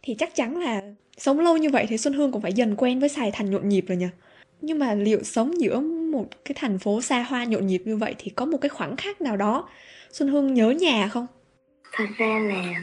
thì 0.02 0.14
chắc 0.14 0.34
chắn 0.34 0.58
là 0.58 0.82
sống 1.16 1.40
lâu 1.40 1.56
như 1.56 1.70
vậy 1.70 1.86
thì 1.88 1.98
Xuân 1.98 2.14
Hương 2.14 2.32
cũng 2.32 2.42
phải 2.42 2.52
dần 2.52 2.74
quen 2.76 3.00
với 3.00 3.08
Sài 3.08 3.30
Thành 3.30 3.50
nhộn 3.50 3.68
nhịp 3.68 3.84
rồi 3.88 3.96
nhỉ? 3.96 4.08
Nhưng 4.60 4.78
mà 4.78 4.94
liệu 4.94 5.22
sống 5.22 5.60
giữa 5.60 5.80
một 6.12 6.26
cái 6.44 6.54
thành 6.58 6.78
phố 6.78 7.00
xa 7.00 7.22
hoa 7.22 7.44
nhộn 7.44 7.66
nhịp 7.66 7.82
như 7.84 7.96
vậy 7.96 8.14
thì 8.18 8.30
có 8.30 8.44
một 8.44 8.58
cái 8.58 8.68
khoảng 8.68 8.96
khắc 8.96 9.20
nào 9.20 9.36
đó 9.36 9.68
Xuân 10.12 10.28
Hương 10.28 10.54
nhớ 10.54 10.70
nhà 10.70 11.08
không? 11.08 11.26
Thật 11.92 12.06
ra 12.16 12.38
là 12.38 12.80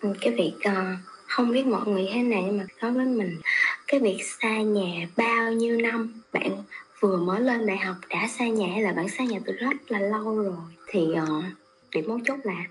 ừ, 0.00 0.12
cái 0.20 0.34
việc 0.34 0.54
uh, 0.68 1.15
không 1.28 1.52
biết 1.52 1.66
mọi 1.66 1.86
người 1.86 2.08
thế 2.12 2.22
nào 2.22 2.42
nhưng 2.46 2.58
mà 2.58 2.64
đối 2.82 2.92
với 2.92 3.06
mình. 3.06 3.40
Cái 3.86 4.00
việc 4.00 4.18
xa 4.40 4.62
nhà 4.62 5.06
bao 5.16 5.52
nhiêu 5.52 5.80
năm? 5.80 6.20
Bạn 6.32 6.62
vừa 7.00 7.16
mới 7.16 7.40
lên 7.40 7.66
đại 7.66 7.78
học 7.78 7.96
đã 8.08 8.28
xa 8.28 8.46
nhà 8.48 8.66
hay 8.72 8.82
là 8.82 8.92
bạn 8.92 9.08
xa 9.08 9.24
nhà 9.24 9.38
từ 9.46 9.52
rất 9.52 9.76
là 9.88 9.98
lâu 9.98 10.42
rồi? 10.42 10.56
Thì 10.86 11.00
uh, 11.00 11.44
điểm 11.90 12.04
mấu 12.08 12.20
chốt 12.24 12.38
là 12.44 12.64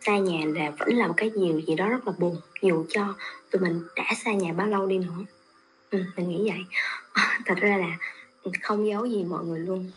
xa 0.00 0.18
nhà 0.18 0.46
là 0.46 0.70
vẫn 0.70 0.88
là 0.88 1.06
một 1.06 1.14
cái 1.16 1.30
điều 1.36 1.60
gì 1.60 1.74
đó 1.74 1.88
rất 1.88 2.06
là 2.06 2.12
buồn 2.18 2.36
dù 2.62 2.84
cho 2.88 3.14
tụi 3.50 3.62
mình 3.62 3.82
đã 3.96 4.04
xa 4.24 4.32
nhà 4.32 4.52
bao 4.52 4.66
lâu 4.66 4.86
đi 4.86 4.98
nữa. 4.98 5.24
Ừ, 5.90 5.98
mình 6.16 6.28
nghĩ 6.28 6.50
vậy. 6.50 6.64
Thật 7.46 7.58
ra 7.60 7.76
là 7.76 7.98
không 8.62 8.86
giấu 8.86 9.06
gì 9.06 9.24
mọi 9.24 9.44
người 9.44 9.60
luôn. 9.60 9.90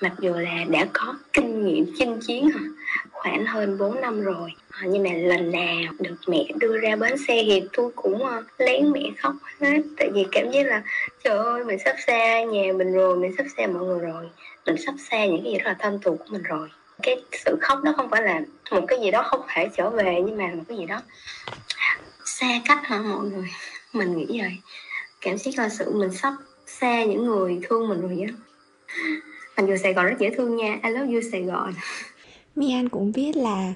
Mặc 0.00 0.12
dù 0.20 0.32
là 0.32 0.64
đã 0.68 0.86
có 0.92 1.14
kinh 1.32 1.66
nghiệm 1.66 1.92
chinh 1.98 2.20
chiến 2.26 2.50
khoảng 3.10 3.46
hơn 3.46 3.78
4 3.78 4.00
năm 4.00 4.20
rồi 4.20 4.54
Ờ, 4.82 4.88
nhưng 4.90 5.02
mà 5.02 5.10
lần 5.14 5.50
nào 5.50 5.92
được 5.98 6.16
mẹ 6.26 6.44
đưa 6.56 6.78
ra 6.78 6.96
bến 6.96 7.18
xe 7.28 7.42
thì 7.46 7.62
tôi 7.72 7.90
cũng 7.96 8.26
ờ, 8.26 8.42
lén 8.58 8.92
mẹ 8.92 9.02
khóc 9.18 9.34
hết. 9.60 9.82
Tại 9.96 10.10
vì 10.14 10.26
cảm 10.32 10.50
giác 10.50 10.66
là, 10.66 10.82
trời 11.24 11.38
ơi, 11.38 11.64
mình 11.64 11.78
sắp 11.84 11.96
xa 12.06 12.42
nhà 12.44 12.72
mình 12.72 12.92
rồi, 12.92 13.16
mình 13.16 13.34
sắp 13.38 13.46
xa 13.56 13.66
mọi 13.66 13.84
người 13.84 13.98
rồi. 13.98 14.28
Mình 14.66 14.76
sắp 14.86 14.94
xa 15.10 15.26
những 15.26 15.42
cái 15.44 15.52
gì 15.52 15.58
đó 15.58 15.64
là 15.64 15.76
thân 15.78 15.98
thuộc 16.02 16.18
của 16.18 16.24
mình 16.28 16.42
rồi. 16.42 16.68
Cái 17.02 17.16
sự 17.44 17.56
khóc 17.60 17.78
đó 17.84 17.92
không 17.96 18.10
phải 18.10 18.22
là 18.22 18.40
một 18.70 18.84
cái 18.88 18.98
gì 19.00 19.10
đó 19.10 19.22
không 19.22 19.40
thể 19.48 19.68
trở 19.76 19.90
về, 19.90 20.20
nhưng 20.26 20.36
mà 20.36 20.50
một 20.54 20.64
cái 20.68 20.78
gì 20.78 20.86
đó 20.86 21.02
xa 22.24 22.60
cách 22.64 22.80
hả 22.82 22.98
mọi 22.98 23.24
người? 23.24 23.48
Mình 23.92 24.16
nghĩ 24.16 24.40
vậy. 24.40 24.52
Cảm 25.20 25.38
giác 25.38 25.52
là 25.56 25.68
sự 25.68 25.90
mình 25.94 26.12
sắp 26.12 26.32
xa 26.66 27.04
những 27.04 27.24
người 27.24 27.60
thương 27.62 27.88
mình 27.88 28.00
rồi 28.00 28.26
á. 28.28 28.34
Mặc 29.56 29.66
dù 29.68 29.76
Sài 29.76 29.92
Gòn 29.92 30.06
rất 30.06 30.16
dễ 30.18 30.30
thương 30.36 30.56
nha. 30.56 30.78
I 30.84 30.90
love 30.90 31.12
you, 31.12 31.20
Sài 31.32 31.42
Gòn. 31.42 31.72
Mian 32.56 32.88
cũng 32.88 33.12
biết 33.12 33.36
là 33.36 33.72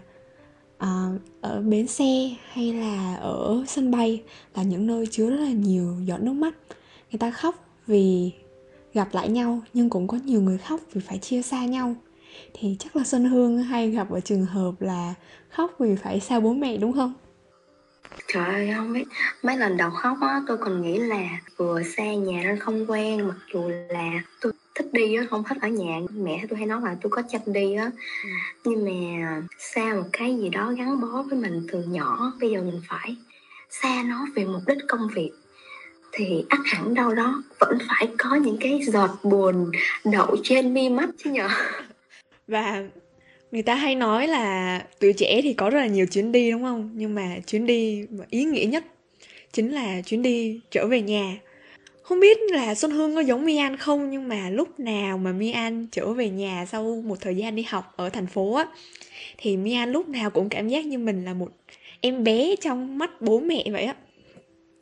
À, 0.79 1.09
ở 1.41 1.61
bến 1.61 1.87
xe 1.87 2.35
hay 2.53 2.73
là 2.73 3.15
ở 3.15 3.65
sân 3.67 3.91
bay 3.91 4.23
là 4.55 4.63
những 4.63 4.87
nơi 4.87 5.07
chứa 5.07 5.31
rất 5.31 5.41
là 5.41 5.51
nhiều 5.51 5.97
giọt 6.05 6.19
nước 6.21 6.33
mắt 6.33 6.55
người 7.11 7.19
ta 7.19 7.31
khóc 7.31 7.67
vì 7.87 8.31
gặp 8.95 9.09
lại 9.13 9.29
nhau, 9.29 9.61
nhưng 9.75 9.91
cũng 9.91 10.09
có 10.09 10.19
nhiều 10.25 10.41
người 10.41 10.59
khóc 10.59 10.81
vì 10.93 11.01
phải 11.01 11.19
chia 11.19 11.43
xa 11.43 11.65
nhau 11.65 11.95
thì 12.55 12.77
chắc 12.79 12.97
là 12.97 13.05
Xuân 13.05 13.25
Hương 13.25 13.59
hay 13.59 13.91
gặp 13.91 14.11
ở 14.11 14.21
trường 14.21 14.45
hợp 14.45 14.73
là 14.81 15.15
khóc 15.49 15.71
vì 15.79 15.97
phải 15.97 16.21
xa 16.21 16.41
bố 16.41 16.53
mẹ, 16.53 16.77
đúng 16.77 16.93
không? 16.93 17.13
Trời 18.35 18.45
ơi, 18.45 18.73
không 18.77 18.93
biết 18.93 19.05
mấy 19.43 19.57
lần 19.57 19.77
đầu 19.77 19.91
khóc 19.91 20.19
á, 20.21 20.43
tôi 20.47 20.57
còn 20.57 20.83
nghĩ 20.83 20.99
là 20.99 21.29
vừa 21.57 21.83
xa 21.83 22.15
nhà 22.15 22.43
nên 22.45 22.59
không 22.59 22.91
quen 22.91 23.29
mặc 23.29 23.37
dù 23.53 23.71
là 23.89 24.11
tôi 24.41 24.53
thích 24.75 24.87
đi 24.93 25.15
á, 25.15 25.25
không 25.31 25.45
thích 25.45 25.59
ở 25.61 25.69
nhà. 25.69 26.01
Mẹ 26.11 26.45
tôi 26.49 26.59
hay 26.59 26.67
nói 26.67 26.81
là 26.85 26.97
tôi 27.03 27.11
có 27.11 27.23
chăm 27.31 27.41
đi 27.47 27.75
á. 27.75 27.91
Ừ. 28.25 28.31
nhưng 28.65 28.85
mà 28.85 29.43
xa 29.59 29.95
một 29.95 30.09
cái 30.13 30.37
gì 30.37 30.49
đó 30.49 30.73
gắn 30.73 31.01
bó 31.01 31.23
với 31.23 31.39
mình 31.39 31.67
từ 31.73 31.83
nhỏ 31.83 32.33
bây 32.41 32.51
giờ 32.51 32.63
mình 32.63 32.81
phải 32.89 33.17
xa 33.71 34.03
nó 34.07 34.27
vì 34.35 34.45
mục 34.45 34.63
đích 34.67 34.79
công 34.89 35.09
việc. 35.15 35.31
Thì 36.13 36.45
ắt 36.49 36.61
hẳn 36.65 36.95
đâu 36.95 37.15
đó 37.15 37.43
vẫn 37.59 37.79
phải 37.89 38.09
có 38.19 38.35
những 38.35 38.57
cái 38.61 38.81
giọt 38.83 39.11
buồn 39.23 39.71
đậu 40.05 40.37
trên 40.43 40.75
mi 40.75 40.89
mắt 40.89 41.09
chứ 41.25 41.31
nhở 41.31 41.49
và 42.49 42.83
người 43.55 43.63
ta 43.63 43.75
hay 43.75 43.95
nói 43.95 44.27
là 44.27 44.79
tuổi 45.01 45.13
trẻ 45.13 45.41
thì 45.43 45.53
có 45.53 45.71
rất 45.71 45.81
là 45.81 45.87
nhiều 45.87 46.07
chuyến 46.07 46.33
đi 46.33 46.51
đúng 46.51 46.63
không? 46.63 46.91
Nhưng 46.95 47.15
mà 47.15 47.37
chuyến 47.47 47.67
đi 47.67 48.07
mà 48.11 48.25
ý 48.31 48.45
nghĩa 48.45 48.65
nhất 48.65 48.85
chính 49.53 49.73
là 49.73 50.01
chuyến 50.01 50.23
đi 50.23 50.61
trở 50.71 50.87
về 50.87 51.03
nhà. 51.03 51.37
Không 52.03 52.21
biết 52.21 52.39
là 52.51 52.75
Xuân 52.75 52.91
Hương 52.91 53.15
có 53.15 53.21
giống 53.21 53.45
Mi 53.45 53.57
An 53.57 53.77
không 53.77 54.11
nhưng 54.11 54.29
mà 54.29 54.51
lúc 54.51 54.81
nào 54.81 55.19
mà 55.19 55.33
Mi 55.33 55.51
An 55.51 55.87
trở 55.93 56.13
về 56.13 56.29
nhà 56.29 56.67
sau 56.67 57.03
một 57.05 57.21
thời 57.21 57.37
gian 57.37 57.57
đi 57.57 57.63
học 57.63 57.93
ở 57.97 58.09
thành 58.09 58.27
phố 58.27 58.55
á 58.55 58.67
thì 59.39 59.57
Mi 59.57 59.73
An 59.73 59.93
lúc 59.93 60.09
nào 60.09 60.31
cũng 60.31 60.49
cảm 60.49 60.69
giác 60.69 60.87
như 60.87 60.99
mình 60.99 61.25
là 61.25 61.35
một 61.35 61.49
em 62.01 62.25
bé 62.25 62.57
trong 62.61 62.99
mắt 62.99 63.23
bố 63.23 63.41
mẹ 63.41 63.65
vậy 63.73 63.85
á. 63.85 63.95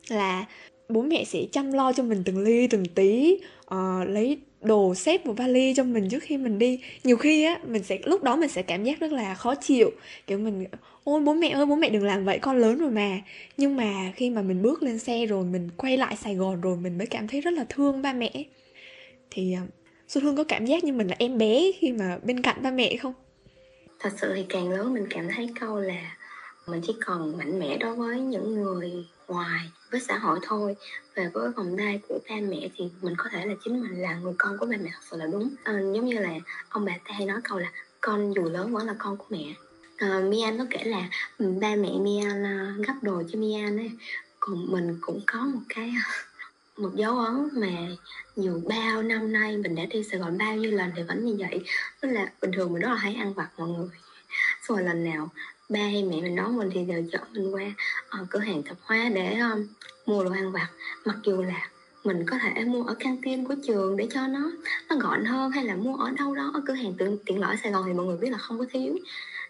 Là 0.07 0.45
bố 0.89 1.01
mẹ 1.01 1.23
sẽ 1.23 1.39
chăm 1.51 1.71
lo 1.71 1.93
cho 1.93 2.03
mình 2.03 2.23
từng 2.25 2.39
ly 2.39 2.67
từng 2.67 2.85
tí 2.85 3.37
uh, 3.65 4.07
lấy 4.07 4.37
đồ 4.63 4.95
xếp 4.95 5.25
vào 5.25 5.33
vali 5.33 5.73
cho 5.73 5.83
mình 5.83 6.09
trước 6.09 6.23
khi 6.23 6.37
mình 6.37 6.59
đi. 6.59 6.79
Nhiều 7.03 7.17
khi 7.17 7.43
á, 7.43 7.59
mình 7.67 7.83
sẽ, 7.83 7.99
lúc 8.03 8.23
đó 8.23 8.35
mình 8.35 8.49
sẽ 8.49 8.61
cảm 8.61 8.83
giác 8.83 8.99
rất 8.99 9.11
là 9.11 9.35
khó 9.35 9.55
chịu. 9.55 9.91
Kiểu 10.27 10.37
mình, 10.37 10.65
ôi, 11.03 11.21
bố 11.21 11.33
mẹ 11.33 11.49
ơi, 11.49 11.65
bố 11.65 11.75
mẹ 11.75 11.89
đừng 11.89 12.03
làm 12.03 12.25
vậy, 12.25 12.39
con 12.39 12.57
lớn 12.57 12.77
rồi 12.77 12.91
mà. 12.91 13.21
Nhưng 13.57 13.75
mà 13.75 14.11
khi 14.15 14.29
mà 14.29 14.41
mình 14.41 14.61
bước 14.61 14.83
lên 14.83 14.99
xe 14.99 15.25
rồi, 15.25 15.43
mình 15.43 15.69
quay 15.77 15.97
lại 15.97 16.15
sài 16.15 16.35
gòn 16.35 16.61
rồi, 16.61 16.77
mình 16.77 16.97
mới 16.97 17.07
cảm 17.07 17.27
thấy 17.27 17.41
rất 17.41 17.53
là 17.53 17.65
thương 17.69 18.01
ba 18.01 18.13
mẹ. 18.13 18.31
Thì 19.31 19.53
à, 19.53 19.61
xuân 20.07 20.23
hương 20.23 20.35
có 20.35 20.43
cảm 20.43 20.65
giác 20.65 20.83
như 20.83 20.93
mình 20.93 21.07
là 21.07 21.15
em 21.19 21.37
bé 21.37 21.71
khi 21.79 21.91
mà 21.91 22.19
bên 22.23 22.41
cạnh 22.41 22.57
ba 22.63 22.71
mẹ 22.71 22.95
không? 22.95 23.13
Thật 23.99 24.09
sự 24.21 24.33
thì 24.35 24.45
càng 24.49 24.69
lớn 24.69 24.93
mình 24.93 25.07
cảm 25.09 25.27
thấy 25.35 25.49
câu 25.59 25.79
là 25.79 26.17
mình 26.67 26.81
chỉ 26.87 26.93
còn 27.05 27.37
mạnh 27.37 27.59
mẽ 27.59 27.77
đối 27.77 27.95
với 27.95 28.19
những 28.19 28.53
người 28.53 28.91
ngoài 29.27 29.71
với 29.91 29.99
xã 29.99 30.17
hội 30.17 30.39
thôi. 30.41 30.75
Về 31.15 31.29
với 31.33 31.51
vòng 31.51 31.75
tay 31.77 31.99
của 32.07 32.19
ba 32.29 32.35
mẹ 32.35 32.69
thì 32.75 32.85
mình 33.01 33.13
có 33.17 33.29
thể 33.31 33.45
là 33.45 33.53
chính 33.63 33.81
mình 33.81 34.01
là 34.01 34.15
người 34.15 34.33
con 34.37 34.57
của 34.57 34.65
ba 34.65 34.77
mẹ 34.77 34.89
thật 34.93 34.99
sự 35.11 35.17
là 35.17 35.25
đúng. 35.31 35.55
À, 35.63 35.73
giống 35.73 36.05
như 36.05 36.19
là 36.19 36.33
ông 36.69 36.85
bà 36.85 36.93
ta 37.07 37.13
hay 37.13 37.25
nói 37.25 37.41
câu 37.43 37.59
là 37.59 37.71
con 38.01 38.33
dù 38.35 38.49
lớn 38.49 38.73
vẫn 38.73 38.87
là 38.87 38.95
con 38.99 39.17
của 39.17 39.25
mẹ. 39.29 39.53
À, 39.97 40.19
Mian 40.29 40.57
có 40.57 40.65
kể 40.69 40.83
là 40.83 41.09
ừ, 41.37 41.53
ba 41.61 41.75
mẹ 41.75 41.89
Mian 41.99 42.43
ờ, 42.43 42.83
gấp 42.87 42.93
đồ 43.01 43.23
cho 43.31 43.39
Mian 43.39 43.77
ấy. 43.77 43.91
Còn 44.39 44.71
mình 44.71 44.97
cũng 45.01 45.21
có 45.27 45.39
một 45.39 45.61
cái 45.69 45.93
một 46.77 46.91
dấu 46.95 47.19
ấn 47.19 47.49
mà 47.53 47.71
dù 48.35 48.61
bao 48.69 49.03
năm 49.03 49.31
nay 49.31 49.57
mình 49.57 49.75
đã 49.75 49.85
đi 49.85 50.03
Sài 50.03 50.19
Gòn 50.19 50.37
bao 50.37 50.55
nhiêu 50.55 50.71
lần 50.71 50.91
thì 50.95 51.03
vẫn 51.03 51.25
như 51.25 51.35
vậy. 51.39 51.63
Tức 52.01 52.09
là 52.09 52.31
bình 52.41 52.51
thường 52.55 52.73
mình 52.73 52.81
rất 52.81 52.89
là 52.89 52.95
hay 52.95 53.15
ăn 53.15 53.33
vặt 53.33 53.49
mọi 53.57 53.69
người. 53.69 53.89
Xong 54.61 54.77
rồi 54.77 54.87
lần 54.87 55.03
nào 55.03 55.29
ba 55.69 55.79
hay 55.79 56.03
mẹ 56.03 56.21
mình 56.21 56.35
đón 56.35 56.57
mình 56.57 56.69
thì 56.73 56.85
đều 56.85 57.03
chọn 57.11 57.27
mình 57.33 57.55
qua 57.55 57.63
uh, 58.21 58.29
cửa 58.29 58.39
hàng 58.39 58.63
tạp 58.63 58.77
hóa 58.81 59.09
để 59.13 59.39
um, 59.39 59.67
mua 60.05 60.23
đồ 60.23 60.31
ăn 60.31 60.51
vặt. 60.51 60.67
Mặc 61.05 61.15
dù 61.23 61.41
là 61.41 61.69
mình 62.03 62.25
có 62.25 62.37
thể 62.41 62.63
mua 62.65 62.83
ở 62.83 62.95
căng 62.99 63.17
tin 63.21 63.45
của 63.45 63.55
trường 63.67 63.97
để 63.97 64.07
cho 64.11 64.27
nó 64.27 64.51
nó 64.89 64.95
gọn 64.95 65.25
hơn 65.25 65.51
hay 65.51 65.63
là 65.63 65.75
mua 65.75 65.95
ở 65.95 66.11
đâu 66.11 66.35
đó 66.35 66.51
ở 66.53 66.61
cửa 66.65 66.73
hàng 66.73 66.93
tiện, 66.97 67.17
tiện 67.25 67.39
lợi 67.39 67.57
Sài 67.63 67.71
Gòn 67.71 67.83
thì 67.87 67.93
mọi 67.93 68.05
người 68.05 68.17
biết 68.17 68.29
là 68.29 68.37
không 68.37 68.59
có 68.59 68.65
thiếu. 68.71 68.97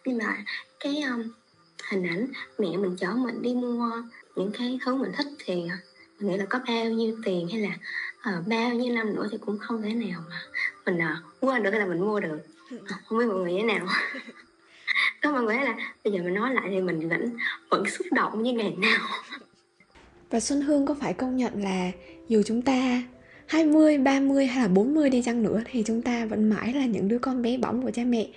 Nhưng 0.06 0.18
mà 0.18 0.38
cái 0.80 1.02
um, 1.02 1.24
hình 1.90 2.08
ảnh 2.08 2.28
mẹ 2.58 2.78
mình 2.78 2.96
chở 2.96 3.12
mình 3.12 3.42
đi 3.42 3.54
mua 3.54 3.92
những 4.36 4.52
cái 4.58 4.80
thứ 4.86 4.96
mình 4.96 5.12
thích 5.18 5.28
thì 5.46 5.56
mình 6.20 6.32
nghĩ 6.32 6.38
là 6.38 6.46
có 6.46 6.60
bao 6.68 6.86
nhiêu 6.86 7.18
tiền 7.26 7.48
hay 7.52 7.62
là 7.62 7.78
uh, 8.38 8.48
bao 8.48 8.70
nhiêu 8.70 8.96
năm 8.96 9.16
nữa 9.16 9.28
thì 9.32 9.38
cũng 9.38 9.58
không 9.58 9.82
thể 9.82 9.94
nào 9.94 10.24
mà 10.30 10.42
mình 10.86 10.98
uh, 10.98 11.44
mua 11.44 11.60
được 11.60 11.72
hay 11.72 11.80
là 11.80 11.86
mình 11.86 12.02
mua 12.02 12.20
được. 12.20 12.40
Uh, 12.76 12.82
không 13.06 13.18
biết 13.20 13.26
mọi 13.26 13.38
người 13.38 13.54
thế 13.58 13.64
nào 13.64 13.88
đó 15.24 15.32
mọi 15.32 15.44
người 15.44 15.56
là 15.56 15.78
bây 16.04 16.14
giờ 16.14 16.24
mình 16.24 16.34
nói 16.34 16.54
lại 16.54 16.68
thì 16.72 16.82
mình 16.82 17.10
vẫn 17.10 17.30
vẫn 17.70 17.84
xúc 17.90 18.08
động 18.12 18.44
như 18.44 18.54
ngày 18.54 18.76
nào 18.78 19.00
và 20.30 20.40
Xuân 20.40 20.62
Hương 20.62 20.86
có 20.86 20.94
phải 20.94 21.14
công 21.14 21.38
nhận 21.38 21.64
là 21.64 21.92
dù 22.28 22.42
chúng 22.46 22.62
ta 22.62 23.04
20, 23.46 23.98
30 23.98 24.46
hay 24.46 24.62
là 24.64 24.68
40 24.68 25.10
đi 25.10 25.22
chăng 25.22 25.44
nữa 25.44 25.62
thì 25.72 25.84
chúng 25.86 26.02
ta 26.02 26.26
vẫn 26.26 26.50
mãi 26.50 26.74
là 26.74 26.86
những 26.86 27.08
đứa 27.08 27.20
con 27.20 27.42
bé 27.42 27.58
bỏng 27.58 27.82
của 27.82 27.92
cha 27.92 28.04
mẹ 28.04 28.28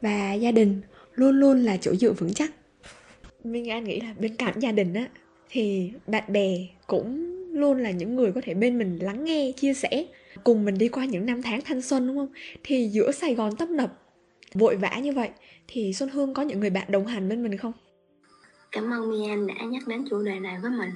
và 0.00 0.34
gia 0.34 0.52
đình 0.52 0.80
luôn 1.14 1.40
luôn 1.40 1.62
là 1.62 1.76
chỗ 1.76 1.94
dựa 1.94 2.12
vững 2.12 2.34
chắc. 2.34 2.50
Minh 3.44 3.70
An 3.70 3.84
nghĩ 3.84 4.00
là 4.00 4.14
bên 4.18 4.36
cạnh 4.36 4.54
gia 4.60 4.72
đình 4.72 4.94
á 4.94 5.08
thì 5.50 5.90
bạn 6.06 6.24
bè 6.28 6.58
cũng 6.86 7.32
luôn 7.52 7.78
là 7.78 7.90
những 7.90 8.16
người 8.16 8.32
có 8.32 8.40
thể 8.44 8.54
bên 8.54 8.78
mình 8.78 8.98
lắng 9.02 9.24
nghe, 9.24 9.52
chia 9.56 9.74
sẻ 9.74 10.04
cùng 10.44 10.64
mình 10.64 10.78
đi 10.78 10.88
qua 10.88 11.04
những 11.04 11.26
năm 11.26 11.42
tháng 11.42 11.60
thanh 11.60 11.82
xuân 11.82 12.06
đúng 12.06 12.16
không? 12.16 12.32
Thì 12.62 12.88
giữa 12.88 13.12
Sài 13.12 13.34
Gòn 13.34 13.56
tấp 13.56 13.68
nập 13.68 14.05
vội 14.58 14.76
vã 14.76 14.98
như 15.02 15.12
vậy 15.12 15.30
thì 15.68 15.92
Xuân 15.92 16.08
Hương 16.08 16.34
có 16.34 16.42
những 16.42 16.60
người 16.60 16.70
bạn 16.70 16.86
đồng 16.90 17.06
hành 17.06 17.28
bên 17.28 17.42
mình 17.42 17.56
không? 17.56 17.72
Cảm 18.72 18.90
ơn 18.90 19.10
Mian 19.10 19.46
đã 19.46 19.54
nhắc 19.54 19.82
đến 19.86 20.04
chủ 20.10 20.22
đề 20.22 20.40
này 20.40 20.58
với 20.62 20.70
mình. 20.70 20.90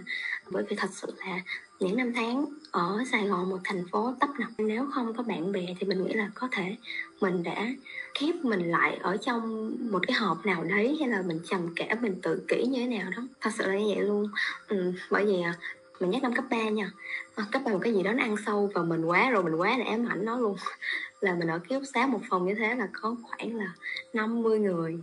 Bởi 0.50 0.64
vì 0.69 0.76
thật 0.76 0.90
sự 0.93 1.14
là 1.19 1.40
những 1.81 1.97
năm 1.97 2.12
tháng 2.14 2.45
ở 2.71 2.99
Sài 3.12 3.26
Gòn 3.26 3.50
một 3.50 3.59
thành 3.64 3.85
phố 3.93 4.14
tấp 4.21 4.29
nập. 4.38 4.49
Nếu 4.59 4.87
không 4.95 5.14
có 5.14 5.23
bạn 5.23 5.52
bè 5.52 5.67
thì 5.81 5.87
mình 5.87 6.05
nghĩ 6.05 6.12
là 6.12 6.31
có 6.35 6.49
thể 6.52 6.76
mình 7.21 7.43
đã 7.43 7.73
khép 8.14 8.35
mình 8.43 8.71
lại 8.71 8.99
ở 9.02 9.17
trong 9.17 9.73
một 9.90 10.00
cái 10.07 10.17
hộp 10.17 10.47
nào 10.47 10.64
đấy 10.64 10.97
hay 11.00 11.09
là 11.09 11.23
mình 11.23 11.40
trầm 11.50 11.61
cảm 11.76 12.02
mình 12.02 12.21
tự 12.23 12.43
kỷ 12.49 12.67
như 12.67 12.79
thế 12.79 12.87
nào 12.87 13.11
đó. 13.17 13.23
Thật 13.40 13.50
sự 13.59 13.67
là 13.67 13.79
như 13.79 13.95
vậy 13.95 14.05
luôn. 14.05 14.29
Ừ, 14.69 14.93
bởi 15.11 15.25
vì 15.25 15.43
à, 15.43 15.55
mình 16.00 16.11
nhắc 16.11 16.23
năm 16.23 16.35
cấp 16.35 16.45
3 16.50 16.69
nha. 16.69 16.90
À, 17.35 17.47
cấp 17.52 17.62
ba 17.64 17.73
một 17.73 17.78
cái 17.83 17.95
gì 17.95 18.02
đó 18.02 18.12
nó 18.12 18.23
ăn 18.23 18.37
sâu 18.47 18.71
vào 18.75 18.85
mình 18.85 19.04
quá 19.04 19.30
rồi 19.30 19.42
mình 19.42 19.54
quá 19.54 19.78
là 19.78 19.85
ám 19.85 20.07
ảnh 20.09 20.25
nó 20.25 20.38
luôn. 20.38 20.57
Là 21.21 21.35
mình 21.35 21.49
ở 21.49 21.59
ký 21.59 21.75
túc 21.75 21.83
xá 21.95 22.07
một 22.07 22.21
phòng 22.30 22.47
như 22.47 22.54
thế 22.54 22.75
là 22.75 22.88
có 22.92 23.16
khoảng 23.23 23.57
là 23.57 23.73
50 24.12 24.59
người. 24.59 24.99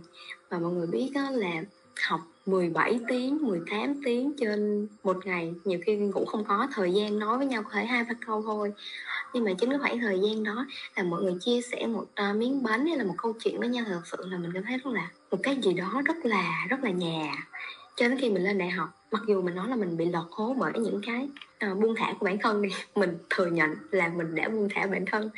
Và 0.50 0.58
mọi 0.58 0.72
người 0.72 0.86
biết 0.86 1.10
đó 1.14 1.30
là 1.30 1.62
học 2.00 2.20
17 2.46 3.00
tiếng, 3.08 3.38
18 3.42 4.00
tiếng 4.04 4.32
trên 4.40 4.88
một 5.04 5.26
ngày. 5.26 5.54
Nhiều 5.64 5.80
khi 5.86 5.96
ngủ 5.96 6.24
không 6.24 6.44
có 6.44 6.68
thời 6.72 6.92
gian 6.92 7.18
nói 7.18 7.38
với 7.38 7.46
nhau 7.46 7.62
có 7.62 7.70
thể 7.72 7.84
hai 7.84 8.04
ba 8.04 8.14
câu 8.26 8.42
thôi. 8.42 8.72
Nhưng 9.34 9.44
mà 9.44 9.52
chính 9.58 9.70
cái 9.70 9.78
khoảng 9.78 10.00
thời 10.00 10.20
gian 10.20 10.44
đó 10.44 10.66
là 10.96 11.02
mọi 11.02 11.22
người 11.22 11.34
chia 11.40 11.60
sẻ 11.62 11.86
một 11.86 12.06
uh, 12.30 12.36
miếng 12.36 12.62
bánh 12.62 12.86
hay 12.86 12.96
là 12.96 13.04
một 13.04 13.14
câu 13.18 13.32
chuyện 13.44 13.60
với 13.60 13.68
nhau 13.68 13.84
Thật 13.88 14.00
sự 14.04 14.16
là 14.30 14.38
mình 14.38 14.50
cảm 14.54 14.64
thấy 14.64 14.78
rất 14.78 14.90
là 14.92 15.10
một 15.30 15.38
cái 15.42 15.56
gì 15.62 15.72
đó 15.72 16.02
rất 16.04 16.16
là 16.24 16.66
rất 16.70 16.84
là 16.84 16.90
nhà. 16.90 17.48
Cho 17.96 18.08
đến 18.08 18.18
khi 18.18 18.30
mình 18.30 18.44
lên 18.44 18.58
đại 18.58 18.70
học 18.70 18.97
Mặc 19.10 19.22
dù 19.28 19.42
mình 19.42 19.54
nói 19.54 19.68
là 19.68 19.76
mình 19.76 19.96
bị 19.96 20.06
lọt 20.06 20.26
hố 20.30 20.56
bởi 20.58 20.72
những 20.72 21.00
cái 21.06 21.28
uh, 21.70 21.78
buông 21.78 21.94
thả 21.96 22.14
của 22.18 22.24
bản 22.24 22.38
thân 22.38 22.62
đi 22.62 22.68
Mình 22.94 23.18
thừa 23.30 23.46
nhận 23.46 23.74
là 23.90 24.08
mình 24.08 24.34
đã 24.34 24.48
buông 24.48 24.68
thả 24.74 24.86
bản 24.86 25.04
thân. 25.06 25.30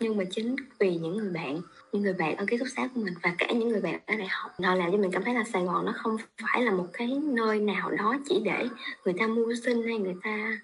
Nhưng 0.00 0.16
mà 0.16 0.24
chính 0.30 0.56
vì 0.78 0.96
những 0.96 1.16
người 1.16 1.30
bạn 1.30 1.60
những 1.92 2.02
người 2.02 2.12
bạn 2.12 2.36
ở 2.36 2.44
ký 2.48 2.56
túc 2.58 2.68
xá 2.76 2.88
của 2.94 3.00
mình 3.00 3.14
và 3.22 3.34
cả 3.38 3.46
những 3.52 3.68
người 3.68 3.80
bạn 3.80 4.00
ở 4.06 4.14
đại 4.14 4.28
học 4.30 4.50
họ 4.62 4.74
làm 4.74 4.92
cho 4.92 4.98
mình 4.98 5.10
cảm 5.12 5.24
thấy 5.24 5.34
là 5.34 5.44
Sài 5.52 5.64
Gòn 5.64 5.84
nó 5.86 5.92
không 5.96 6.16
phải 6.42 6.62
là 6.62 6.72
một 6.72 6.86
cái 6.92 7.08
nơi 7.22 7.60
nào 7.60 7.90
đó 7.90 8.16
chỉ 8.28 8.40
để 8.44 8.68
người 9.04 9.14
ta 9.18 9.26
mưu 9.26 9.54
sinh 9.54 9.82
hay 9.86 9.98
người 9.98 10.16
ta 10.22 10.58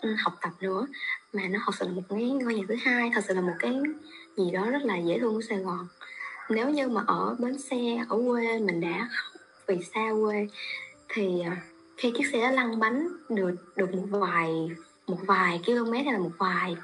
ừ, 0.00 0.14
học 0.18 0.34
tập 0.42 0.50
nữa 0.60 0.86
mà 1.32 1.42
nó 1.48 1.58
thật 1.66 1.72
sự 1.78 1.86
là 1.86 1.92
một 1.92 2.02
cái 2.08 2.30
ngôi 2.30 2.54
nhà 2.54 2.62
thứ 2.68 2.74
hai 2.74 3.10
thật 3.14 3.24
sự 3.28 3.34
là 3.34 3.40
một 3.40 3.54
cái 3.58 3.80
gì 4.36 4.50
đó 4.50 4.70
rất 4.70 4.82
là 4.82 4.96
dễ 4.96 5.18
thương 5.18 5.34
của 5.34 5.40
Sài 5.40 5.58
Gòn. 5.58 5.86
Nếu 6.50 6.70
như 6.70 6.88
mà 6.88 7.04
ở 7.06 7.36
bến 7.38 7.58
xe 7.58 8.04
ở 8.08 8.22
quê 8.26 8.58
mình 8.58 8.80
đã 8.80 9.08
khóc 9.12 9.40
vì 9.66 9.82
xa 9.94 10.10
quê 10.22 10.48
thì 11.08 11.40
ờ, 11.40 11.50
khi 11.98 12.12
chiếc 12.18 12.26
xe 12.32 12.40
đó 12.40 12.50
lăn 12.50 12.78
bánh 12.80 13.08
được 13.28 13.54
được 13.76 13.94
một 13.94 14.18
vài 14.18 14.70
một 15.06 15.18
vài 15.26 15.60
km 15.66 15.92
hay 15.92 16.12
là 16.12 16.18
một 16.18 16.32
vài 16.38 16.76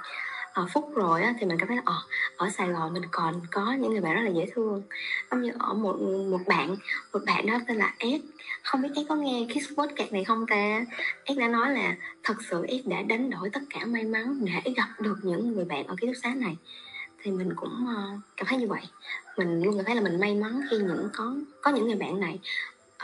uh, 0.62 0.68
phút 0.72 0.94
rồi 0.94 1.22
á, 1.22 1.34
thì 1.40 1.46
mình 1.46 1.58
cảm 1.58 1.68
thấy 1.68 1.76
là 1.76 1.82
ở 1.84 1.98
ở 2.36 2.50
Sài 2.50 2.68
Gòn 2.68 2.92
mình 2.92 3.02
còn 3.10 3.40
có 3.50 3.72
những 3.72 3.92
người 3.92 4.00
bạn 4.00 4.14
rất 4.14 4.22
là 4.22 4.30
dễ 4.30 4.46
thương. 4.54 4.82
Giống 5.30 5.42
như 5.42 5.52
ở 5.58 5.74
một 5.74 5.96
một 6.30 6.40
bạn 6.46 6.76
một 7.12 7.20
bạn 7.26 7.46
đó 7.46 7.58
tên 7.68 7.76
là 7.76 7.94
S. 8.00 8.20
Không 8.62 8.82
biết 8.82 8.88
S 8.94 9.08
có 9.08 9.14
nghe 9.14 9.46
cái 9.48 9.62
podcast 9.76 10.12
này 10.12 10.24
không 10.24 10.46
ta? 10.46 10.84
S 11.26 11.38
đã 11.38 11.48
nói 11.48 11.70
là 11.70 11.96
thật 12.22 12.34
sự 12.50 12.66
S 12.68 12.88
đã 12.88 13.02
đánh 13.02 13.30
đổi 13.30 13.50
tất 13.50 13.60
cả 13.70 13.84
may 13.86 14.02
mắn 14.02 14.44
để 14.44 14.72
gặp 14.76 14.88
được 15.00 15.16
những 15.22 15.52
người 15.52 15.64
bạn 15.64 15.86
ở 15.86 15.94
ký 16.00 16.06
túc 16.06 16.16
xá 16.22 16.34
này. 16.34 16.56
Thì 17.22 17.30
mình 17.30 17.52
cũng 17.56 17.84
uh, 17.84 18.20
cảm 18.36 18.46
thấy 18.46 18.58
như 18.58 18.68
vậy. 18.68 18.82
Mình 19.36 19.62
luôn 19.62 19.76
cảm 19.76 19.84
thấy 19.84 19.94
là 19.94 20.00
mình 20.00 20.20
may 20.20 20.34
mắn 20.34 20.60
khi 20.70 20.76
những 20.76 21.08
có 21.12 21.34
có 21.62 21.70
những 21.70 21.86
người 21.86 21.96
bạn 21.96 22.20
này 22.20 22.38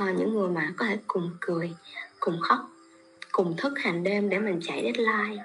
uh, 0.03 0.19
những 0.19 0.35
người 0.35 0.49
mà 0.49 0.73
có 0.77 0.87
thể 0.87 0.99
cùng 1.07 1.31
cười 1.41 1.75
cùng 2.21 2.41
khóc 2.41 2.61
cùng 3.33 3.57
thức 3.57 3.73
hàng 3.79 4.03
đêm 4.03 4.29
để 4.29 4.39
mình 4.39 4.61
chạy 4.63 4.83
deadline. 4.83 5.45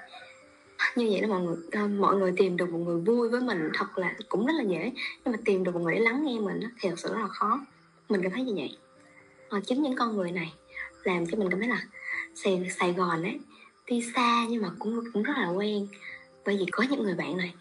Như 0.96 1.08
vậy 1.10 1.20
đó 1.20 1.28
mọi 1.28 1.40
người 1.40 1.56
à, 1.70 1.86
mọi 1.86 2.16
người 2.16 2.32
tìm 2.36 2.56
được 2.56 2.70
một 2.70 2.78
người 2.78 3.00
vui 3.00 3.28
với 3.28 3.40
mình 3.40 3.70
thật 3.74 3.98
là 3.98 4.14
cũng 4.28 4.46
rất 4.46 4.52
là 4.56 4.62
dễ. 4.62 4.92
Nhưng 5.24 5.32
mà 5.32 5.38
tìm 5.44 5.64
được 5.64 5.74
một 5.74 5.80
người 5.80 5.94
để 5.94 6.00
lắng 6.00 6.24
nghe 6.24 6.38
mình 6.38 6.60
thì 6.80 6.88
thật 6.88 6.98
sự 6.98 7.08
rất 7.08 7.20
là 7.20 7.28
khó. 7.28 7.60
Mình 8.08 8.22
cảm 8.22 8.32
thấy 8.32 8.42
như 8.42 8.52
vậy. 8.56 8.76
À, 9.50 9.60
chính 9.66 9.82
những 9.82 9.96
con 9.96 10.16
người 10.16 10.32
này 10.32 10.52
làm 11.04 11.26
cho 11.26 11.38
mình 11.38 11.50
cảm 11.50 11.60
thấy 11.60 11.68
là 11.68 11.82
Sài, 12.34 12.70
Sài 12.78 12.92
Gòn 12.92 13.22
ấy 13.22 13.40
đi 13.86 14.02
xa 14.14 14.46
nhưng 14.48 14.62
mà 14.62 14.70
cũng 14.78 15.04
cũng 15.12 15.22
rất 15.22 15.34
là 15.36 15.48
quen. 15.48 15.88
Bởi 16.44 16.56
vì 16.56 16.64
có 16.72 16.84
những 16.90 17.02
người 17.02 17.14
bạn 17.14 17.36
này 17.36 17.54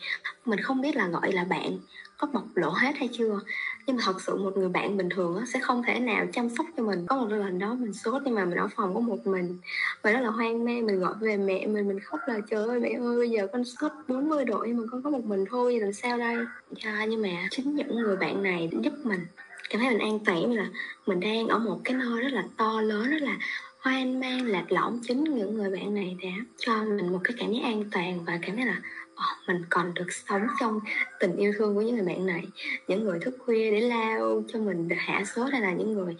mình 0.46 0.60
không 0.60 0.82
biết 0.82 0.96
là 0.96 1.08
gọi 1.08 1.32
là 1.32 1.44
bạn 1.44 1.78
có 2.18 2.28
bộc 2.34 2.44
lộ 2.56 2.70
hết 2.70 2.92
hay 2.98 3.10
chưa? 3.14 3.40
Nhưng 3.88 3.96
mà 3.96 4.04
thật 4.06 4.22
sự 4.22 4.36
một 4.36 4.58
người 4.58 4.70
bạn 4.70 4.98
bình 4.98 5.10
thường 5.10 5.38
á, 5.38 5.44
sẽ 5.54 5.60
không 5.60 5.84
thể 5.84 6.00
nào 6.00 6.26
chăm 6.34 6.50
sóc 6.50 6.66
cho 6.78 6.84
mình. 6.84 7.06
Có 7.06 7.16
một 7.18 7.28
lần 7.30 7.60
đó 7.60 7.74
mình 7.74 7.94
sốt 7.94 8.22
nhưng 8.26 8.36
mà 8.36 8.46
mình 8.46 8.58
ở 8.58 8.68
phòng 8.76 8.94
có 8.94 9.00
một 9.00 9.28
mình. 9.28 9.58
Và 10.02 10.12
rất 10.12 10.20
là 10.20 10.30
hoang 10.30 10.66
mang 10.66 10.86
mình 10.86 11.00
gọi 11.00 11.14
về 11.20 11.38
mẹ 11.38 11.68
mình 11.68 11.88
mình 11.88 12.00
khóc 12.00 12.20
là 12.28 12.40
trời 12.50 12.68
ơi 12.68 12.80
mẹ 12.80 12.90
ơi 12.90 13.18
bây 13.18 13.30
giờ 13.30 13.48
con 13.54 13.64
sốt 13.64 13.92
40 14.08 14.46
độ 14.46 14.64
nhưng 14.68 14.78
mà 14.78 14.84
con 14.92 15.02
có 15.02 15.10
một 15.10 15.26
mình 15.26 15.46
thôi 15.50 15.80
làm 15.80 15.94
sao 15.94 16.18
đây? 16.18 16.36
Cha 16.78 17.06
nhưng 17.06 17.22
mà 17.22 17.48
chính 17.52 17.76
những 17.76 17.96
người 17.96 18.16
bạn 18.18 18.44
này 18.44 18.70
giúp 18.82 18.94
mình. 19.04 19.26
Cảm 19.70 19.82
thấy 19.82 19.90
mình 19.90 20.00
an 20.00 20.20
toàn 20.26 20.54
là 20.54 20.68
mình 21.06 21.20
đang 21.20 21.48
ở 21.48 21.60
một 21.60 21.82
cái 21.84 21.94
nơi 21.94 22.22
rất 22.22 22.34
là 22.34 22.44
to 22.58 22.82
lớn 22.82 23.10
rất 23.10 23.22
là 23.22 23.38
hoang 23.80 24.20
mang 24.20 24.46
lạc 24.46 24.72
lõng. 24.72 25.00
Chính 25.08 25.24
những 25.24 25.56
người 25.56 25.70
bạn 25.70 25.94
này 25.94 26.18
đã 26.24 26.30
cho 26.58 26.84
mình 26.84 27.12
một 27.12 27.20
cái 27.24 27.34
cảm 27.40 27.52
giác 27.54 27.62
an 27.64 27.84
toàn 27.92 28.24
và 28.26 28.40
cảm 28.42 28.56
thấy 28.56 28.66
là 28.66 28.82
oh, 29.16 29.48
mình 29.48 29.64
còn 29.70 29.94
được 29.94 30.14
sống 30.30 30.48
trong 30.60 30.80
tình 31.20 31.36
yêu 31.36 31.54
thương 31.58 31.76
của 31.76 31.82
những 31.82 31.96
người 31.96 32.06
bạn 32.06 32.26
này 32.26 32.44
những 32.88 33.04
người 33.04 33.20
thức 33.20 33.38
khuya 33.46 33.72
để 33.72 33.80
lao 33.80 34.44
cho 34.54 34.60
mình 34.60 34.90
hạ 34.98 35.24
sốt 35.36 35.52
hay 35.52 35.62
là 35.62 35.74
những 35.74 35.94
người 35.94 36.16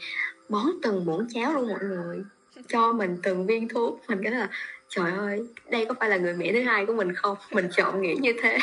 bón 0.50 0.66
từng 0.84 1.06
muỗng 1.06 1.28
cháo 1.34 1.54
luôn 1.54 1.68
mọi 1.68 1.80
người 1.82 2.24
cho 2.68 2.94
mình 2.94 3.18
từng 3.24 3.46
viên 3.46 3.68
thuốc 3.68 4.02
mình 4.08 4.20
cái 4.24 4.32
là 4.32 4.50
trời 4.90 5.12
ơi 5.12 5.40
đây 5.72 5.86
có 5.86 5.96
phải 6.00 6.10
là 6.10 6.18
người 6.18 6.34
mẹ 6.34 6.54
thứ 6.54 6.62
hai 6.62 6.86
của 6.86 6.94
mình 6.94 7.14
không 7.14 7.38
mình 7.52 7.70
chọn 7.76 8.02
nghĩ 8.02 8.16
như 8.22 8.34
thế 8.44 8.58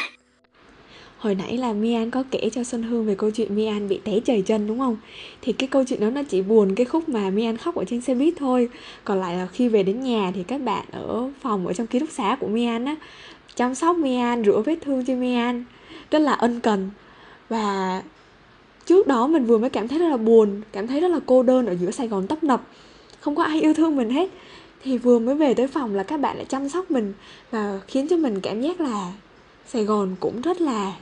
hồi 1.22 1.34
nãy 1.34 1.58
là 1.58 1.72
Mian 1.72 2.10
có 2.10 2.22
kể 2.30 2.50
cho 2.52 2.64
Xuân 2.64 2.82
Hương 2.82 3.06
về 3.06 3.14
câu 3.14 3.30
chuyện 3.30 3.54
Mian 3.54 3.88
bị 3.88 4.00
té 4.04 4.20
chảy 4.24 4.42
chân 4.42 4.66
đúng 4.66 4.78
không? 4.78 4.96
Thì 5.42 5.52
cái 5.52 5.68
câu 5.68 5.84
chuyện 5.84 6.00
đó 6.00 6.10
nó 6.10 6.22
chỉ 6.22 6.42
buồn 6.42 6.74
cái 6.74 6.86
khúc 6.86 7.08
mà 7.08 7.30
Mian 7.30 7.56
khóc 7.56 7.74
ở 7.74 7.84
trên 7.84 8.00
xe 8.00 8.14
buýt 8.14 8.34
thôi. 8.36 8.68
Còn 9.04 9.20
lại 9.20 9.36
là 9.36 9.46
khi 9.46 9.68
về 9.68 9.82
đến 9.82 10.00
nhà 10.00 10.32
thì 10.34 10.42
các 10.42 10.60
bạn 10.60 10.84
ở 10.90 11.30
phòng 11.40 11.66
ở 11.66 11.72
trong 11.72 11.86
ký 11.86 11.98
túc 11.98 12.10
xá 12.10 12.36
của 12.40 12.46
Mian 12.46 12.84
á 12.84 12.96
chăm 13.54 13.74
sóc 13.74 13.96
Mian, 13.96 14.44
rửa 14.44 14.62
vết 14.66 14.76
thương 14.80 15.04
cho 15.04 15.14
Mian. 15.14 15.64
Rất 16.10 16.18
là 16.18 16.32
ân 16.32 16.60
cần. 16.60 16.90
Và 17.48 18.02
trước 18.86 19.06
đó 19.06 19.26
mình 19.26 19.44
vừa 19.44 19.58
mới 19.58 19.70
cảm 19.70 19.88
thấy 19.88 19.98
rất 19.98 20.08
là 20.08 20.16
buồn, 20.16 20.60
cảm 20.72 20.86
thấy 20.86 21.00
rất 21.00 21.08
là 21.08 21.18
cô 21.26 21.42
đơn 21.42 21.66
ở 21.66 21.72
giữa 21.72 21.90
Sài 21.90 22.08
Gòn 22.08 22.26
tấp 22.26 22.44
nập, 22.44 22.62
không 23.20 23.34
có 23.34 23.42
ai 23.42 23.60
yêu 23.60 23.74
thương 23.74 23.96
mình 23.96 24.10
hết. 24.10 24.30
Thì 24.82 24.98
vừa 24.98 25.18
mới 25.18 25.34
về 25.34 25.54
tới 25.54 25.68
phòng 25.68 25.94
là 25.94 26.02
các 26.02 26.20
bạn 26.20 26.36
lại 26.36 26.44
chăm 26.48 26.68
sóc 26.68 26.90
mình 26.90 27.12
và 27.50 27.80
khiến 27.88 28.08
cho 28.08 28.16
mình 28.16 28.40
cảm 28.40 28.60
giác 28.60 28.80
là 28.80 29.12
Sài 29.66 29.84
Gòn 29.84 30.16
cũng 30.20 30.40
rất 30.40 30.60
là 30.60 30.92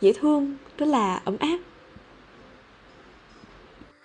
dễ 0.00 0.12
thương 0.12 0.56
rất 0.78 0.86
là 0.86 1.20
ấm 1.24 1.36
áp. 1.38 1.58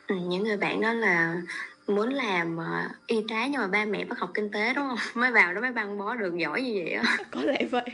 À, 0.08 0.16
những 0.16 0.44
người 0.44 0.58
bạn 0.58 0.82
đó 0.82 0.94
là 0.94 1.42
muốn 1.88 2.10
làm 2.10 2.58
uh, 2.58 3.08
y 3.08 3.24
tá 3.30 3.48
nhưng 3.48 3.62
mà 3.62 3.68
ba 3.68 3.86
mẹ 3.86 4.06
bắt 4.06 4.20
học 4.20 4.32
kinh 4.34 4.52
tế 4.52 4.74
đúng 4.74 4.88
không? 4.88 4.98
Mới 5.22 5.32
vào 5.32 5.54
đó 5.54 5.62
mới 5.62 5.72
băng 5.72 5.98
bó 5.98 6.16
được 6.16 6.38
giỏi 6.38 6.62
như 6.62 6.82
vậy 6.84 6.94
á. 6.94 7.18
Có 7.32 7.42
lẽ 7.42 7.66
vậy. 7.72 7.90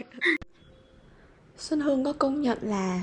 Xuân 1.57 1.79
hương 1.79 2.03
có 2.03 2.13
công 2.13 2.41
nhận 2.41 2.57
là 2.61 3.01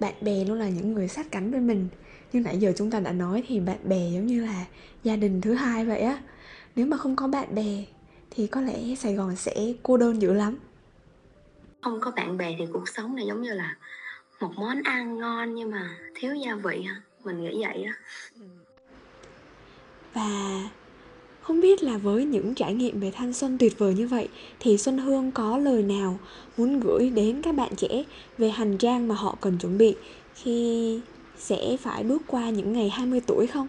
bạn 0.00 0.14
bè 0.20 0.44
luôn 0.44 0.58
là 0.58 0.68
những 0.68 0.92
người 0.92 1.08
sát 1.08 1.26
cánh 1.30 1.50
bên 1.50 1.66
mình. 1.66 1.88
Nhưng 2.32 2.42
nãy 2.42 2.58
giờ 2.58 2.72
chúng 2.76 2.90
ta 2.90 3.00
đã 3.00 3.12
nói 3.12 3.44
thì 3.48 3.60
bạn 3.60 3.78
bè 3.84 4.10
giống 4.14 4.26
như 4.26 4.44
là 4.44 4.64
gia 5.02 5.16
đình 5.16 5.40
thứ 5.40 5.54
hai 5.54 5.84
vậy 5.84 6.00
á. 6.00 6.18
Nếu 6.76 6.86
mà 6.86 6.96
không 6.96 7.16
có 7.16 7.28
bạn 7.28 7.54
bè 7.54 7.84
thì 8.30 8.46
có 8.46 8.60
lẽ 8.60 8.94
sài 8.98 9.14
gòn 9.14 9.36
sẽ 9.36 9.54
cô 9.82 9.96
đơn 9.96 10.22
dữ 10.22 10.32
lắm. 10.32 10.56
Không 11.80 12.00
có 12.00 12.10
bạn 12.10 12.36
bè 12.36 12.54
thì 12.58 12.64
cuộc 12.72 12.88
sống 12.88 13.16
này 13.16 13.26
giống 13.26 13.42
như 13.42 13.54
là 13.54 13.76
một 14.40 14.52
món 14.56 14.82
ăn 14.84 15.18
ngon 15.18 15.54
nhưng 15.54 15.70
mà 15.70 15.96
thiếu 16.14 16.34
gia 16.34 16.54
vị 16.54 16.86
mình 17.24 17.42
nghĩ 17.42 17.64
vậy 17.64 17.84
á 17.84 17.94
và 20.14 20.60
không 21.42 21.60
biết 21.60 21.82
là 21.82 21.96
với 21.96 22.24
những 22.24 22.54
trải 22.54 22.74
nghiệm 22.74 23.00
về 23.00 23.10
thanh 23.14 23.32
xuân 23.32 23.58
tuyệt 23.58 23.78
vời 23.78 23.94
như 23.94 24.06
vậy 24.06 24.28
thì 24.60 24.78
Xuân 24.78 24.98
Hương 24.98 25.32
có 25.32 25.58
lời 25.58 25.82
nào 25.82 26.18
muốn 26.56 26.80
gửi 26.80 27.10
đến 27.10 27.42
các 27.42 27.54
bạn 27.54 27.76
trẻ 27.76 28.04
về 28.38 28.50
hành 28.50 28.78
trang 28.78 29.08
mà 29.08 29.14
họ 29.14 29.36
cần 29.40 29.58
chuẩn 29.58 29.78
bị 29.78 29.96
khi 30.34 31.00
sẽ 31.36 31.76
phải 31.80 32.02
bước 32.02 32.22
qua 32.26 32.50
những 32.50 32.72
ngày 32.72 32.90
20 32.90 33.20
tuổi 33.26 33.46
không? 33.46 33.66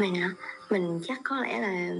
Mình 0.00 0.14
mình 0.70 1.00
chắc 1.04 1.20
có 1.24 1.40
lẽ 1.40 1.60
là 1.60 1.94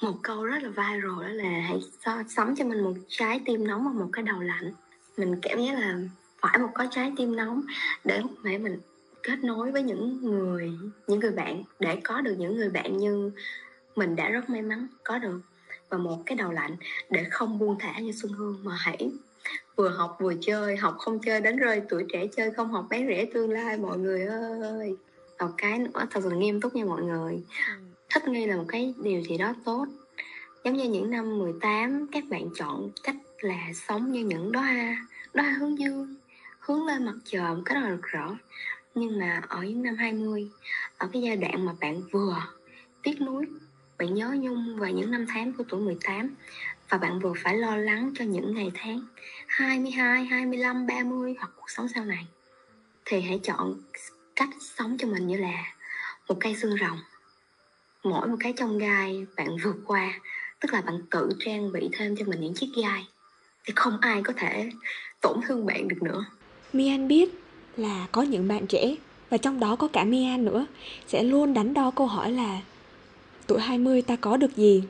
một 0.00 0.14
câu 0.22 0.44
rất 0.44 0.62
là 0.62 0.68
viral 0.68 1.22
đó 1.22 1.28
là 1.28 1.60
hãy 1.68 1.80
so, 2.04 2.22
sống 2.28 2.54
cho 2.56 2.64
mình 2.64 2.84
một 2.84 2.94
trái 3.08 3.40
tim 3.46 3.66
nóng 3.66 3.84
và 3.84 4.04
một 4.04 4.10
cái 4.12 4.22
đầu 4.22 4.40
lạnh 4.40 4.72
mình 5.16 5.36
cảm 5.42 5.58
giác 5.58 5.78
là 5.78 5.98
phải 6.40 6.58
một 6.58 6.68
có 6.74 6.86
trái 6.90 7.12
tim 7.16 7.36
nóng 7.36 7.62
để 8.04 8.22
để 8.44 8.58
mình 8.58 8.78
kết 9.22 9.44
nối 9.44 9.70
với 9.70 9.82
những 9.82 10.20
người 10.22 10.72
những 11.06 11.20
người 11.20 11.30
bạn 11.30 11.62
để 11.80 11.96
có 12.04 12.20
được 12.20 12.34
những 12.38 12.56
người 12.56 12.70
bạn 12.70 12.96
như 12.96 13.30
mình 13.96 14.16
đã 14.16 14.28
rất 14.28 14.50
may 14.50 14.62
mắn 14.62 14.86
có 15.04 15.18
được. 15.18 15.40
Và 15.88 15.98
một 15.98 16.22
cái 16.26 16.36
đầu 16.36 16.52
lạnh 16.52 16.76
để 17.10 17.24
không 17.30 17.58
buông 17.58 17.76
thả 17.78 17.98
như 17.98 18.12
xuân 18.12 18.32
hương 18.32 18.58
mà 18.62 18.76
hãy 18.78 19.10
vừa 19.76 19.88
học 19.88 20.16
vừa 20.20 20.34
chơi 20.40 20.76
học 20.76 20.96
không 20.98 21.18
chơi 21.18 21.40
đánh 21.40 21.56
rơi 21.56 21.82
tuổi 21.88 22.04
trẻ 22.12 22.26
chơi 22.36 22.50
không 22.50 22.72
học 22.72 22.86
bán 22.90 23.06
rẻ 23.06 23.24
tương 23.34 23.50
lai 23.50 23.76
mọi 23.76 23.98
người 23.98 24.24
ơi. 24.24 24.96
Một 25.38 25.50
cái 25.58 25.78
nữa 25.78 26.06
thật 26.10 26.20
sự 26.22 26.30
nghiêm 26.30 26.60
túc 26.60 26.74
nha 26.74 26.84
mọi 26.84 27.02
người. 27.02 27.42
Ừ. 27.68 27.74
thích 28.10 28.28
nghi 28.28 28.46
là 28.46 28.56
một 28.56 28.64
cái 28.68 28.94
điều 29.02 29.20
gì 29.20 29.38
đó 29.38 29.54
tốt. 29.64 29.86
Giống 30.64 30.76
như 30.76 30.84
những 30.84 31.10
năm 31.10 31.38
18 31.38 32.06
các 32.12 32.24
bạn 32.30 32.48
chọn 32.54 32.90
cách 33.02 33.16
là 33.40 33.72
sống 33.74 34.12
như 34.12 34.24
những 34.24 34.52
đóa 34.52 34.96
đóa 35.34 35.56
hướng 35.60 35.78
dương 35.78 36.14
hướng 36.58 36.86
lên 36.86 37.04
mặt 37.04 37.14
trời 37.24 37.54
một 37.54 37.62
cách 37.64 37.74
rất 37.74 37.80
là 37.80 37.90
rực 37.90 38.02
rỡ 38.02 38.26
nhưng 38.94 39.18
mà 39.18 39.42
ở 39.48 39.62
những 39.62 39.82
năm 39.82 39.96
20 39.96 40.50
ở 40.98 41.08
cái 41.12 41.22
giai 41.22 41.36
đoạn 41.36 41.64
mà 41.64 41.72
bạn 41.80 42.02
vừa 42.10 42.36
tiếc 43.02 43.20
nuối 43.20 43.46
bạn 43.98 44.14
nhớ 44.14 44.36
nhung 44.38 44.76
về 44.78 44.92
những 44.92 45.10
năm 45.10 45.26
tháng 45.28 45.52
của 45.52 45.64
tuổi 45.68 45.80
18 45.80 46.34
và 46.88 46.98
bạn 46.98 47.20
vừa 47.20 47.32
phải 47.42 47.56
lo 47.56 47.76
lắng 47.76 48.12
cho 48.18 48.24
những 48.24 48.54
ngày 48.54 48.70
tháng 48.74 49.00
22, 49.46 50.24
25, 50.24 50.86
30 50.86 51.34
hoặc 51.38 51.50
cuộc 51.56 51.70
sống 51.70 51.88
sau 51.94 52.04
này 52.04 52.26
thì 53.04 53.20
hãy 53.20 53.40
chọn 53.42 53.80
cách 54.36 54.50
sống 54.60 54.96
cho 54.98 55.08
mình 55.08 55.26
như 55.26 55.36
là 55.36 55.74
một 56.28 56.36
cây 56.40 56.56
xương 56.56 56.76
rồng. 56.80 56.98
Mỗi 58.04 58.28
một 58.28 58.36
cái 58.40 58.54
trong 58.56 58.78
gai 58.78 59.26
bạn 59.36 59.56
vượt 59.64 59.76
qua 59.86 60.20
tức 60.60 60.72
là 60.72 60.80
bạn 60.80 60.98
tự 61.10 61.30
trang 61.40 61.72
bị 61.72 61.88
thêm 61.92 62.16
cho 62.16 62.24
mình 62.24 62.40
những 62.40 62.54
chiếc 62.54 62.70
gai 62.76 63.08
thì 63.64 63.72
không 63.76 63.98
ai 64.00 64.22
có 64.22 64.32
thể 64.36 64.70
tổn 65.20 65.40
thương 65.46 65.66
bạn 65.66 65.88
được 65.88 66.02
nữa. 66.02 66.24
Mian 66.72 67.08
biết 67.08 67.41
là 67.76 68.06
có 68.12 68.22
những 68.22 68.48
bạn 68.48 68.66
trẻ 68.66 68.96
và 69.30 69.36
trong 69.36 69.60
đó 69.60 69.76
có 69.76 69.88
cả 69.88 70.04
Mia 70.04 70.36
nữa 70.38 70.66
sẽ 71.06 71.22
luôn 71.22 71.54
đánh 71.54 71.74
đo 71.74 71.90
câu 71.90 72.06
hỏi 72.06 72.32
là 72.32 72.60
tuổi 73.46 73.60
20 73.60 74.02
ta 74.02 74.16
có 74.16 74.36
được 74.36 74.56
gì? 74.56 74.84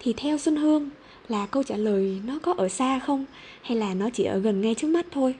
Thì 0.00 0.12
theo 0.12 0.38
Xuân 0.38 0.56
Hương 0.56 0.90
là 1.28 1.46
câu 1.46 1.62
trả 1.62 1.76
lời 1.76 2.20
nó 2.24 2.38
có 2.42 2.54
ở 2.58 2.68
xa 2.68 3.00
không 3.06 3.24
hay 3.62 3.78
là 3.78 3.94
nó 3.94 4.10
chỉ 4.12 4.24
ở 4.24 4.38
gần 4.38 4.60
ngay 4.60 4.74
trước 4.74 4.88
mắt 4.88 5.06
thôi? 5.10 5.34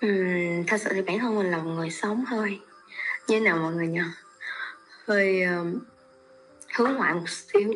Ừ, 0.00 0.08
thật 0.66 0.76
sự 0.80 0.90
thì 0.94 1.02
bản 1.02 1.18
thân 1.18 1.36
mình 1.36 1.50
là 1.50 1.58
một 1.58 1.70
người 1.70 1.90
sống 1.90 2.24
hơi 2.24 2.60
như 3.28 3.40
nào 3.40 3.56
mọi 3.56 3.74
người 3.74 3.86
nhỉ 3.86 4.00
hơi 5.06 5.42
uh, 5.60 5.82
hướng 6.74 6.92
ngoại 6.92 7.14
một 7.14 7.28
xíu 7.28 7.74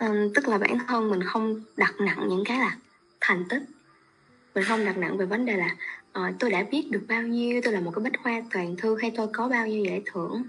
um, 0.00 0.32
tức 0.34 0.48
là 0.48 0.58
bản 0.58 0.78
thân 0.88 1.10
mình 1.10 1.22
không 1.22 1.60
đặt 1.76 1.94
nặng 2.00 2.26
những 2.28 2.44
cái 2.44 2.58
là 2.58 2.76
thành 3.20 3.44
tích 3.48 3.62
mình 4.58 4.66
không 4.66 4.84
đặt 4.84 4.98
nặng 4.98 5.16
về 5.16 5.26
vấn 5.26 5.44
đề 5.44 5.56
là 5.56 5.76
uh, 6.18 6.34
tôi 6.38 6.50
đã 6.50 6.64
biết 6.70 6.90
được 6.90 7.02
bao 7.08 7.22
nhiêu 7.22 7.60
tôi 7.64 7.72
là 7.72 7.80
một 7.80 7.92
cái 7.94 8.02
bách 8.04 8.22
khoa 8.22 8.42
toàn 8.52 8.76
thư 8.76 8.96
hay 9.00 9.12
tôi 9.16 9.28
có 9.32 9.48
bao 9.48 9.66
nhiêu 9.66 9.84
giải 9.84 10.02
thưởng. 10.06 10.42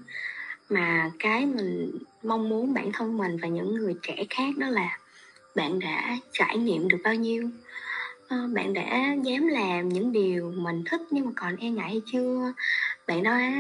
Mà 0.70 1.12
cái 1.20 1.46
mình 1.46 1.92
mong 2.24 2.50
muốn 2.50 2.74
bản 2.74 2.92
thân 2.92 3.18
mình 3.18 3.38
và 3.42 3.48
những 3.48 3.76
người 3.76 3.96
trẻ 4.02 4.24
khác 4.30 4.58
đó 4.58 4.68
là 4.68 4.98
bạn 5.56 5.80
đã 5.80 6.18
trải 6.32 6.58
nghiệm 6.58 6.88
được 6.88 6.98
bao 7.04 7.16
nhiêu. 7.16 7.50
Uh, 8.26 8.52
bạn 8.54 8.74
đã 8.74 9.16
dám 9.24 9.48
làm 9.48 9.90
những 9.90 10.12
điều 10.12 10.54
mình 10.58 10.84
thích 10.86 11.02
nhưng 11.12 11.26
mà 11.26 11.32
còn 11.36 11.56
e 11.56 11.70
ngại 11.70 11.90
hay 11.90 12.02
chưa? 12.12 12.54
Bạn 13.08 13.24
đã 13.24 13.54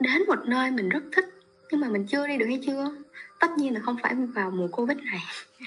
đến 0.00 0.22
một 0.26 0.38
nơi 0.46 0.70
mình 0.70 0.88
rất 0.88 1.02
thích 1.12 1.26
nhưng 1.70 1.80
mà 1.80 1.88
mình 1.88 2.06
chưa 2.06 2.26
đi 2.26 2.36
được 2.36 2.46
hay 2.46 2.60
chưa? 2.66 2.90
Tất 3.40 3.50
nhiên 3.58 3.74
là 3.74 3.80
không 3.80 3.96
phải 4.02 4.14
vào 4.14 4.50
mùa 4.50 4.68
covid 4.68 4.98
này. 4.98 5.20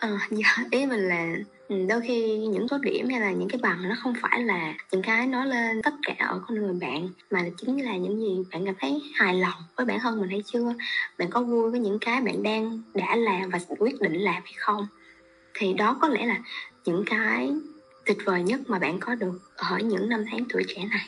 Ờ, 0.00 0.18
dạ, 0.30 0.56
ý 0.70 0.86
mình 0.86 1.08
là 1.08 1.34
Ừ, 1.68 1.86
đôi 1.88 2.00
khi 2.00 2.36
những 2.36 2.68
số 2.68 2.78
điểm 2.78 3.08
hay 3.08 3.20
là 3.20 3.32
những 3.32 3.48
cái 3.48 3.60
bằng 3.62 3.88
nó 3.88 3.94
không 4.02 4.14
phải 4.22 4.42
là 4.42 4.74
những 4.92 5.02
cái 5.02 5.26
nói 5.26 5.46
lên 5.46 5.82
tất 5.82 5.94
cả 6.02 6.14
ở 6.18 6.40
con 6.46 6.58
người 6.58 6.74
bạn, 6.80 7.08
mà 7.30 7.44
chính 7.58 7.84
là 7.84 7.96
những 7.96 8.20
gì 8.20 8.42
bạn 8.52 8.66
cảm 8.66 8.74
thấy 8.80 9.02
hài 9.14 9.34
lòng 9.34 9.62
với 9.76 9.86
bản 9.86 9.98
thân 10.02 10.20
mình 10.20 10.30
hay 10.30 10.42
chưa? 10.46 10.74
Bạn 11.18 11.30
có 11.30 11.42
vui 11.42 11.70
với 11.70 11.80
những 11.80 11.98
cái 12.00 12.20
bạn 12.20 12.42
đang 12.42 12.82
đã 12.94 13.16
làm 13.16 13.50
và 13.50 13.58
quyết 13.78 14.00
định 14.00 14.14
làm 14.14 14.42
hay 14.44 14.54
không? 14.56 14.86
Thì 15.54 15.74
đó 15.74 15.98
có 16.00 16.08
lẽ 16.08 16.26
là 16.26 16.42
những 16.84 17.04
cái 17.06 17.50
tuyệt 18.06 18.18
vời 18.24 18.42
nhất 18.42 18.60
mà 18.66 18.78
bạn 18.78 19.00
có 19.00 19.14
được 19.14 19.52
ở 19.56 19.78
những 19.78 20.08
năm 20.08 20.24
tháng 20.30 20.44
tuổi 20.48 20.62
trẻ 20.68 20.84
này. 20.90 21.06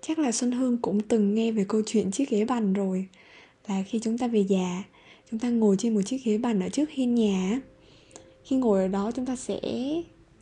Chắc 0.00 0.18
là 0.18 0.32
xuân 0.32 0.52
hương 0.52 0.78
cũng 0.78 1.00
từng 1.00 1.34
nghe 1.34 1.52
về 1.52 1.64
câu 1.68 1.82
chuyện 1.86 2.10
chiếc 2.10 2.30
ghế 2.30 2.44
bành 2.44 2.72
rồi. 2.72 3.08
Là 3.68 3.82
khi 3.88 4.00
chúng 4.02 4.18
ta 4.18 4.26
về 4.26 4.44
già, 4.48 4.82
chúng 5.30 5.40
ta 5.40 5.48
ngồi 5.48 5.76
trên 5.78 5.94
một 5.94 6.00
chiếc 6.06 6.18
ghế 6.24 6.38
bành 6.38 6.60
ở 6.60 6.68
trước 6.68 6.90
hiên 6.90 7.14
nhà 7.14 7.60
khi 8.44 8.56
ngồi 8.56 8.80
ở 8.80 8.88
đó 8.88 9.10
chúng 9.14 9.26
ta 9.26 9.36
sẽ 9.36 9.60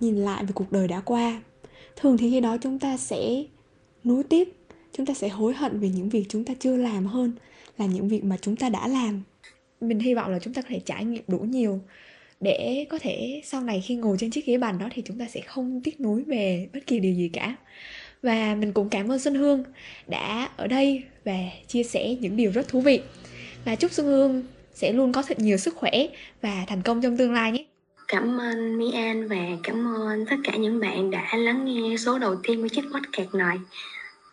nhìn 0.00 0.16
lại 0.16 0.44
về 0.44 0.50
cuộc 0.54 0.72
đời 0.72 0.88
đã 0.88 1.00
qua. 1.00 1.42
Thường 1.96 2.16
thì 2.16 2.30
khi 2.30 2.40
đó 2.40 2.56
chúng 2.60 2.78
ta 2.78 2.96
sẽ 2.96 3.44
nuối 4.04 4.22
tiếc 4.24 4.60
chúng 4.92 5.06
ta 5.06 5.14
sẽ 5.14 5.28
hối 5.28 5.54
hận 5.54 5.80
về 5.80 5.88
những 5.88 6.08
việc 6.08 6.24
chúng 6.28 6.44
ta 6.44 6.54
chưa 6.58 6.76
làm 6.76 7.06
hơn 7.06 7.32
là 7.78 7.86
những 7.86 8.08
việc 8.08 8.24
mà 8.24 8.36
chúng 8.40 8.56
ta 8.56 8.68
đã 8.68 8.88
làm. 8.88 9.22
Mình 9.80 9.98
hy 9.98 10.14
vọng 10.14 10.30
là 10.30 10.38
chúng 10.38 10.54
ta 10.54 10.62
có 10.62 10.68
thể 10.70 10.80
trải 10.84 11.04
nghiệm 11.04 11.22
đủ 11.28 11.38
nhiều. 11.38 11.80
Để 12.40 12.86
có 12.90 12.98
thể 12.98 13.40
sau 13.44 13.60
này 13.60 13.82
khi 13.86 13.94
ngồi 13.94 14.16
trên 14.20 14.30
chiếc 14.30 14.46
ghế 14.46 14.58
bàn 14.58 14.78
đó 14.78 14.88
thì 14.94 15.02
chúng 15.04 15.18
ta 15.18 15.26
sẽ 15.28 15.40
không 15.40 15.80
tiếc 15.80 16.00
nuối 16.00 16.22
về 16.22 16.68
bất 16.74 16.86
kỳ 16.86 16.98
điều 16.98 17.14
gì 17.14 17.28
cả. 17.28 17.56
Và 18.22 18.54
mình 18.54 18.72
cũng 18.72 18.88
cảm 18.88 19.10
ơn 19.10 19.18
Xuân 19.18 19.34
Hương 19.34 19.64
đã 20.06 20.50
ở 20.56 20.66
đây 20.66 21.02
và 21.24 21.38
chia 21.66 21.82
sẻ 21.82 22.16
những 22.20 22.36
điều 22.36 22.50
rất 22.50 22.68
thú 22.68 22.80
vị. 22.80 23.00
Và 23.64 23.74
chúc 23.74 23.92
Xuân 23.92 24.06
Hương 24.06 24.42
sẽ 24.74 24.92
luôn 24.92 25.12
có 25.12 25.22
thật 25.22 25.38
nhiều 25.38 25.56
sức 25.56 25.76
khỏe 25.76 26.06
và 26.42 26.64
thành 26.68 26.82
công 26.82 27.02
trong 27.02 27.16
tương 27.16 27.32
lai 27.32 27.52
nhé. 27.52 27.64
Cảm 28.12 28.40
ơn 28.40 28.78
Mi 28.78 28.92
An 28.92 29.28
và 29.28 29.36
cảm 29.62 29.94
ơn 29.94 30.26
tất 30.26 30.36
cả 30.44 30.56
những 30.56 30.80
bạn 30.80 31.10
đã 31.10 31.36
lắng 31.36 31.64
nghe 31.64 31.96
số 31.96 32.18
đầu 32.18 32.36
tiên 32.42 32.62
của 32.62 32.68
chiếc 32.68 32.82
podcast 32.82 33.34
này. 33.34 33.58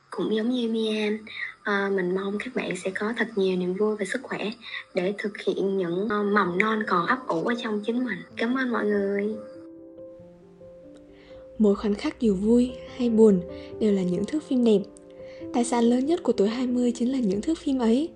Cũng 0.09 0.35
giống 0.35 0.49
như 0.49 0.69
Mi 0.69 0.97
An, 0.97 1.17
à, 1.63 1.83
ờ, 1.83 1.89
mình 1.89 2.15
mong 2.15 2.37
các 2.39 2.55
bạn 2.55 2.75
sẽ 2.83 2.91
có 2.99 3.13
thật 3.17 3.27
nhiều 3.35 3.57
niềm 3.57 3.73
vui 3.73 3.95
và 3.99 4.05
sức 4.05 4.21
khỏe 4.23 4.51
để 4.93 5.13
thực 5.17 5.37
hiện 5.37 5.77
những 5.77 6.07
ờ, 6.09 6.23
mầm 6.23 6.57
non 6.57 6.83
còn 6.87 7.05
ấp 7.05 7.27
ủ 7.27 7.43
ở 7.43 7.55
trong 7.63 7.81
chính 7.85 8.05
mình. 8.05 8.17
Cảm 8.37 8.57
ơn 8.57 8.71
mọi 8.71 8.85
người. 8.85 9.35
Mỗi 11.57 11.75
khoảnh 11.75 11.95
khắc 11.95 12.19
dù 12.19 12.35
vui 12.35 12.71
hay 12.97 13.09
buồn 13.09 13.41
đều 13.79 13.91
là 13.93 14.01
những 14.01 14.25
thước 14.25 14.43
phim 14.43 14.63
đẹp. 14.63 14.81
Tài 15.53 15.65
sản 15.65 15.83
lớn 15.83 16.05
nhất 16.05 16.23
của 16.23 16.33
tuổi 16.33 16.49
20 16.49 16.91
chính 16.95 17.11
là 17.11 17.19
những 17.19 17.41
thước 17.41 17.57
phim 17.57 17.79
ấy. 17.79 18.09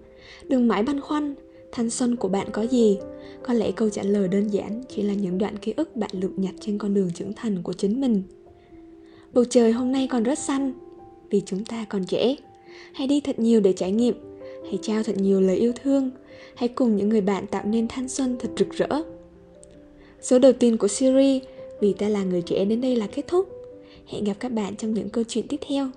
Đừng 0.48 0.68
mãi 0.68 0.84
băn 0.84 1.02
khoăn, 1.02 1.36
thanh 1.72 1.90
xuân 1.90 2.16
của 2.16 2.28
bạn 2.28 2.48
có 2.52 2.62
gì? 2.62 2.98
Có 3.44 3.54
lẽ 3.54 3.72
câu 3.72 3.90
trả 3.90 4.04
lời 4.04 4.28
đơn 4.28 4.48
giản 4.48 4.84
chỉ 4.90 5.02
là 5.02 5.14
những 5.14 5.38
đoạn 5.38 5.58
ký 5.58 5.74
ức 5.78 5.96
bạn 5.96 6.12
lượm 6.14 6.34
nhặt 6.38 6.54
trên 6.60 6.78
con 6.78 6.94
đường 6.94 7.12
trưởng 7.16 7.34
thành 7.34 7.64
của 7.64 7.74
chính 7.74 8.02
mình. 8.02 8.24
Bầu 9.34 9.46
trời 9.50 9.72
hôm 9.72 9.92
nay 9.92 10.08
còn 10.12 10.24
rất 10.24 10.40
xanh, 10.40 10.74
vì 11.30 11.42
chúng 11.46 11.66
ta 11.66 11.86
còn 11.90 12.06
trẻ. 12.06 12.36
Hãy 12.94 13.08
đi 13.08 13.22
thật 13.22 13.40
nhiều 13.40 13.62
để 13.62 13.74
trải 13.74 13.92
nghiệm, 13.92 14.16
hãy 14.64 14.80
trao 14.82 15.04
thật 15.04 15.18
nhiều 15.18 15.42
lời 15.42 15.58
yêu 15.58 15.74
thương, 15.84 16.12
hãy 16.56 16.70
cùng 16.70 16.96
những 16.96 17.10
người 17.10 17.22
bạn 17.22 17.48
tạo 17.48 17.66
nên 17.66 17.88
thanh 17.88 18.10
xuân 18.10 18.36
thật 18.40 18.50
rực 18.58 18.70
rỡ. 18.72 18.88
Số 20.22 20.40
đầu 20.40 20.54
tiên 20.54 20.78
của 20.78 20.88
series 20.88 21.44
Vì 21.82 21.94
ta 21.94 22.10
là 22.10 22.24
người 22.24 22.42
trẻ 22.42 22.66
đến 22.66 22.82
đây 22.82 22.96
là 22.96 23.08
kết 23.08 23.28
thúc. 23.28 23.50
Hẹn 24.08 24.24
gặp 24.24 24.34
các 24.40 24.52
bạn 24.52 24.76
trong 24.76 24.94
những 24.94 25.10
câu 25.10 25.24
chuyện 25.28 25.48
tiếp 25.48 25.60
theo. 25.70 25.90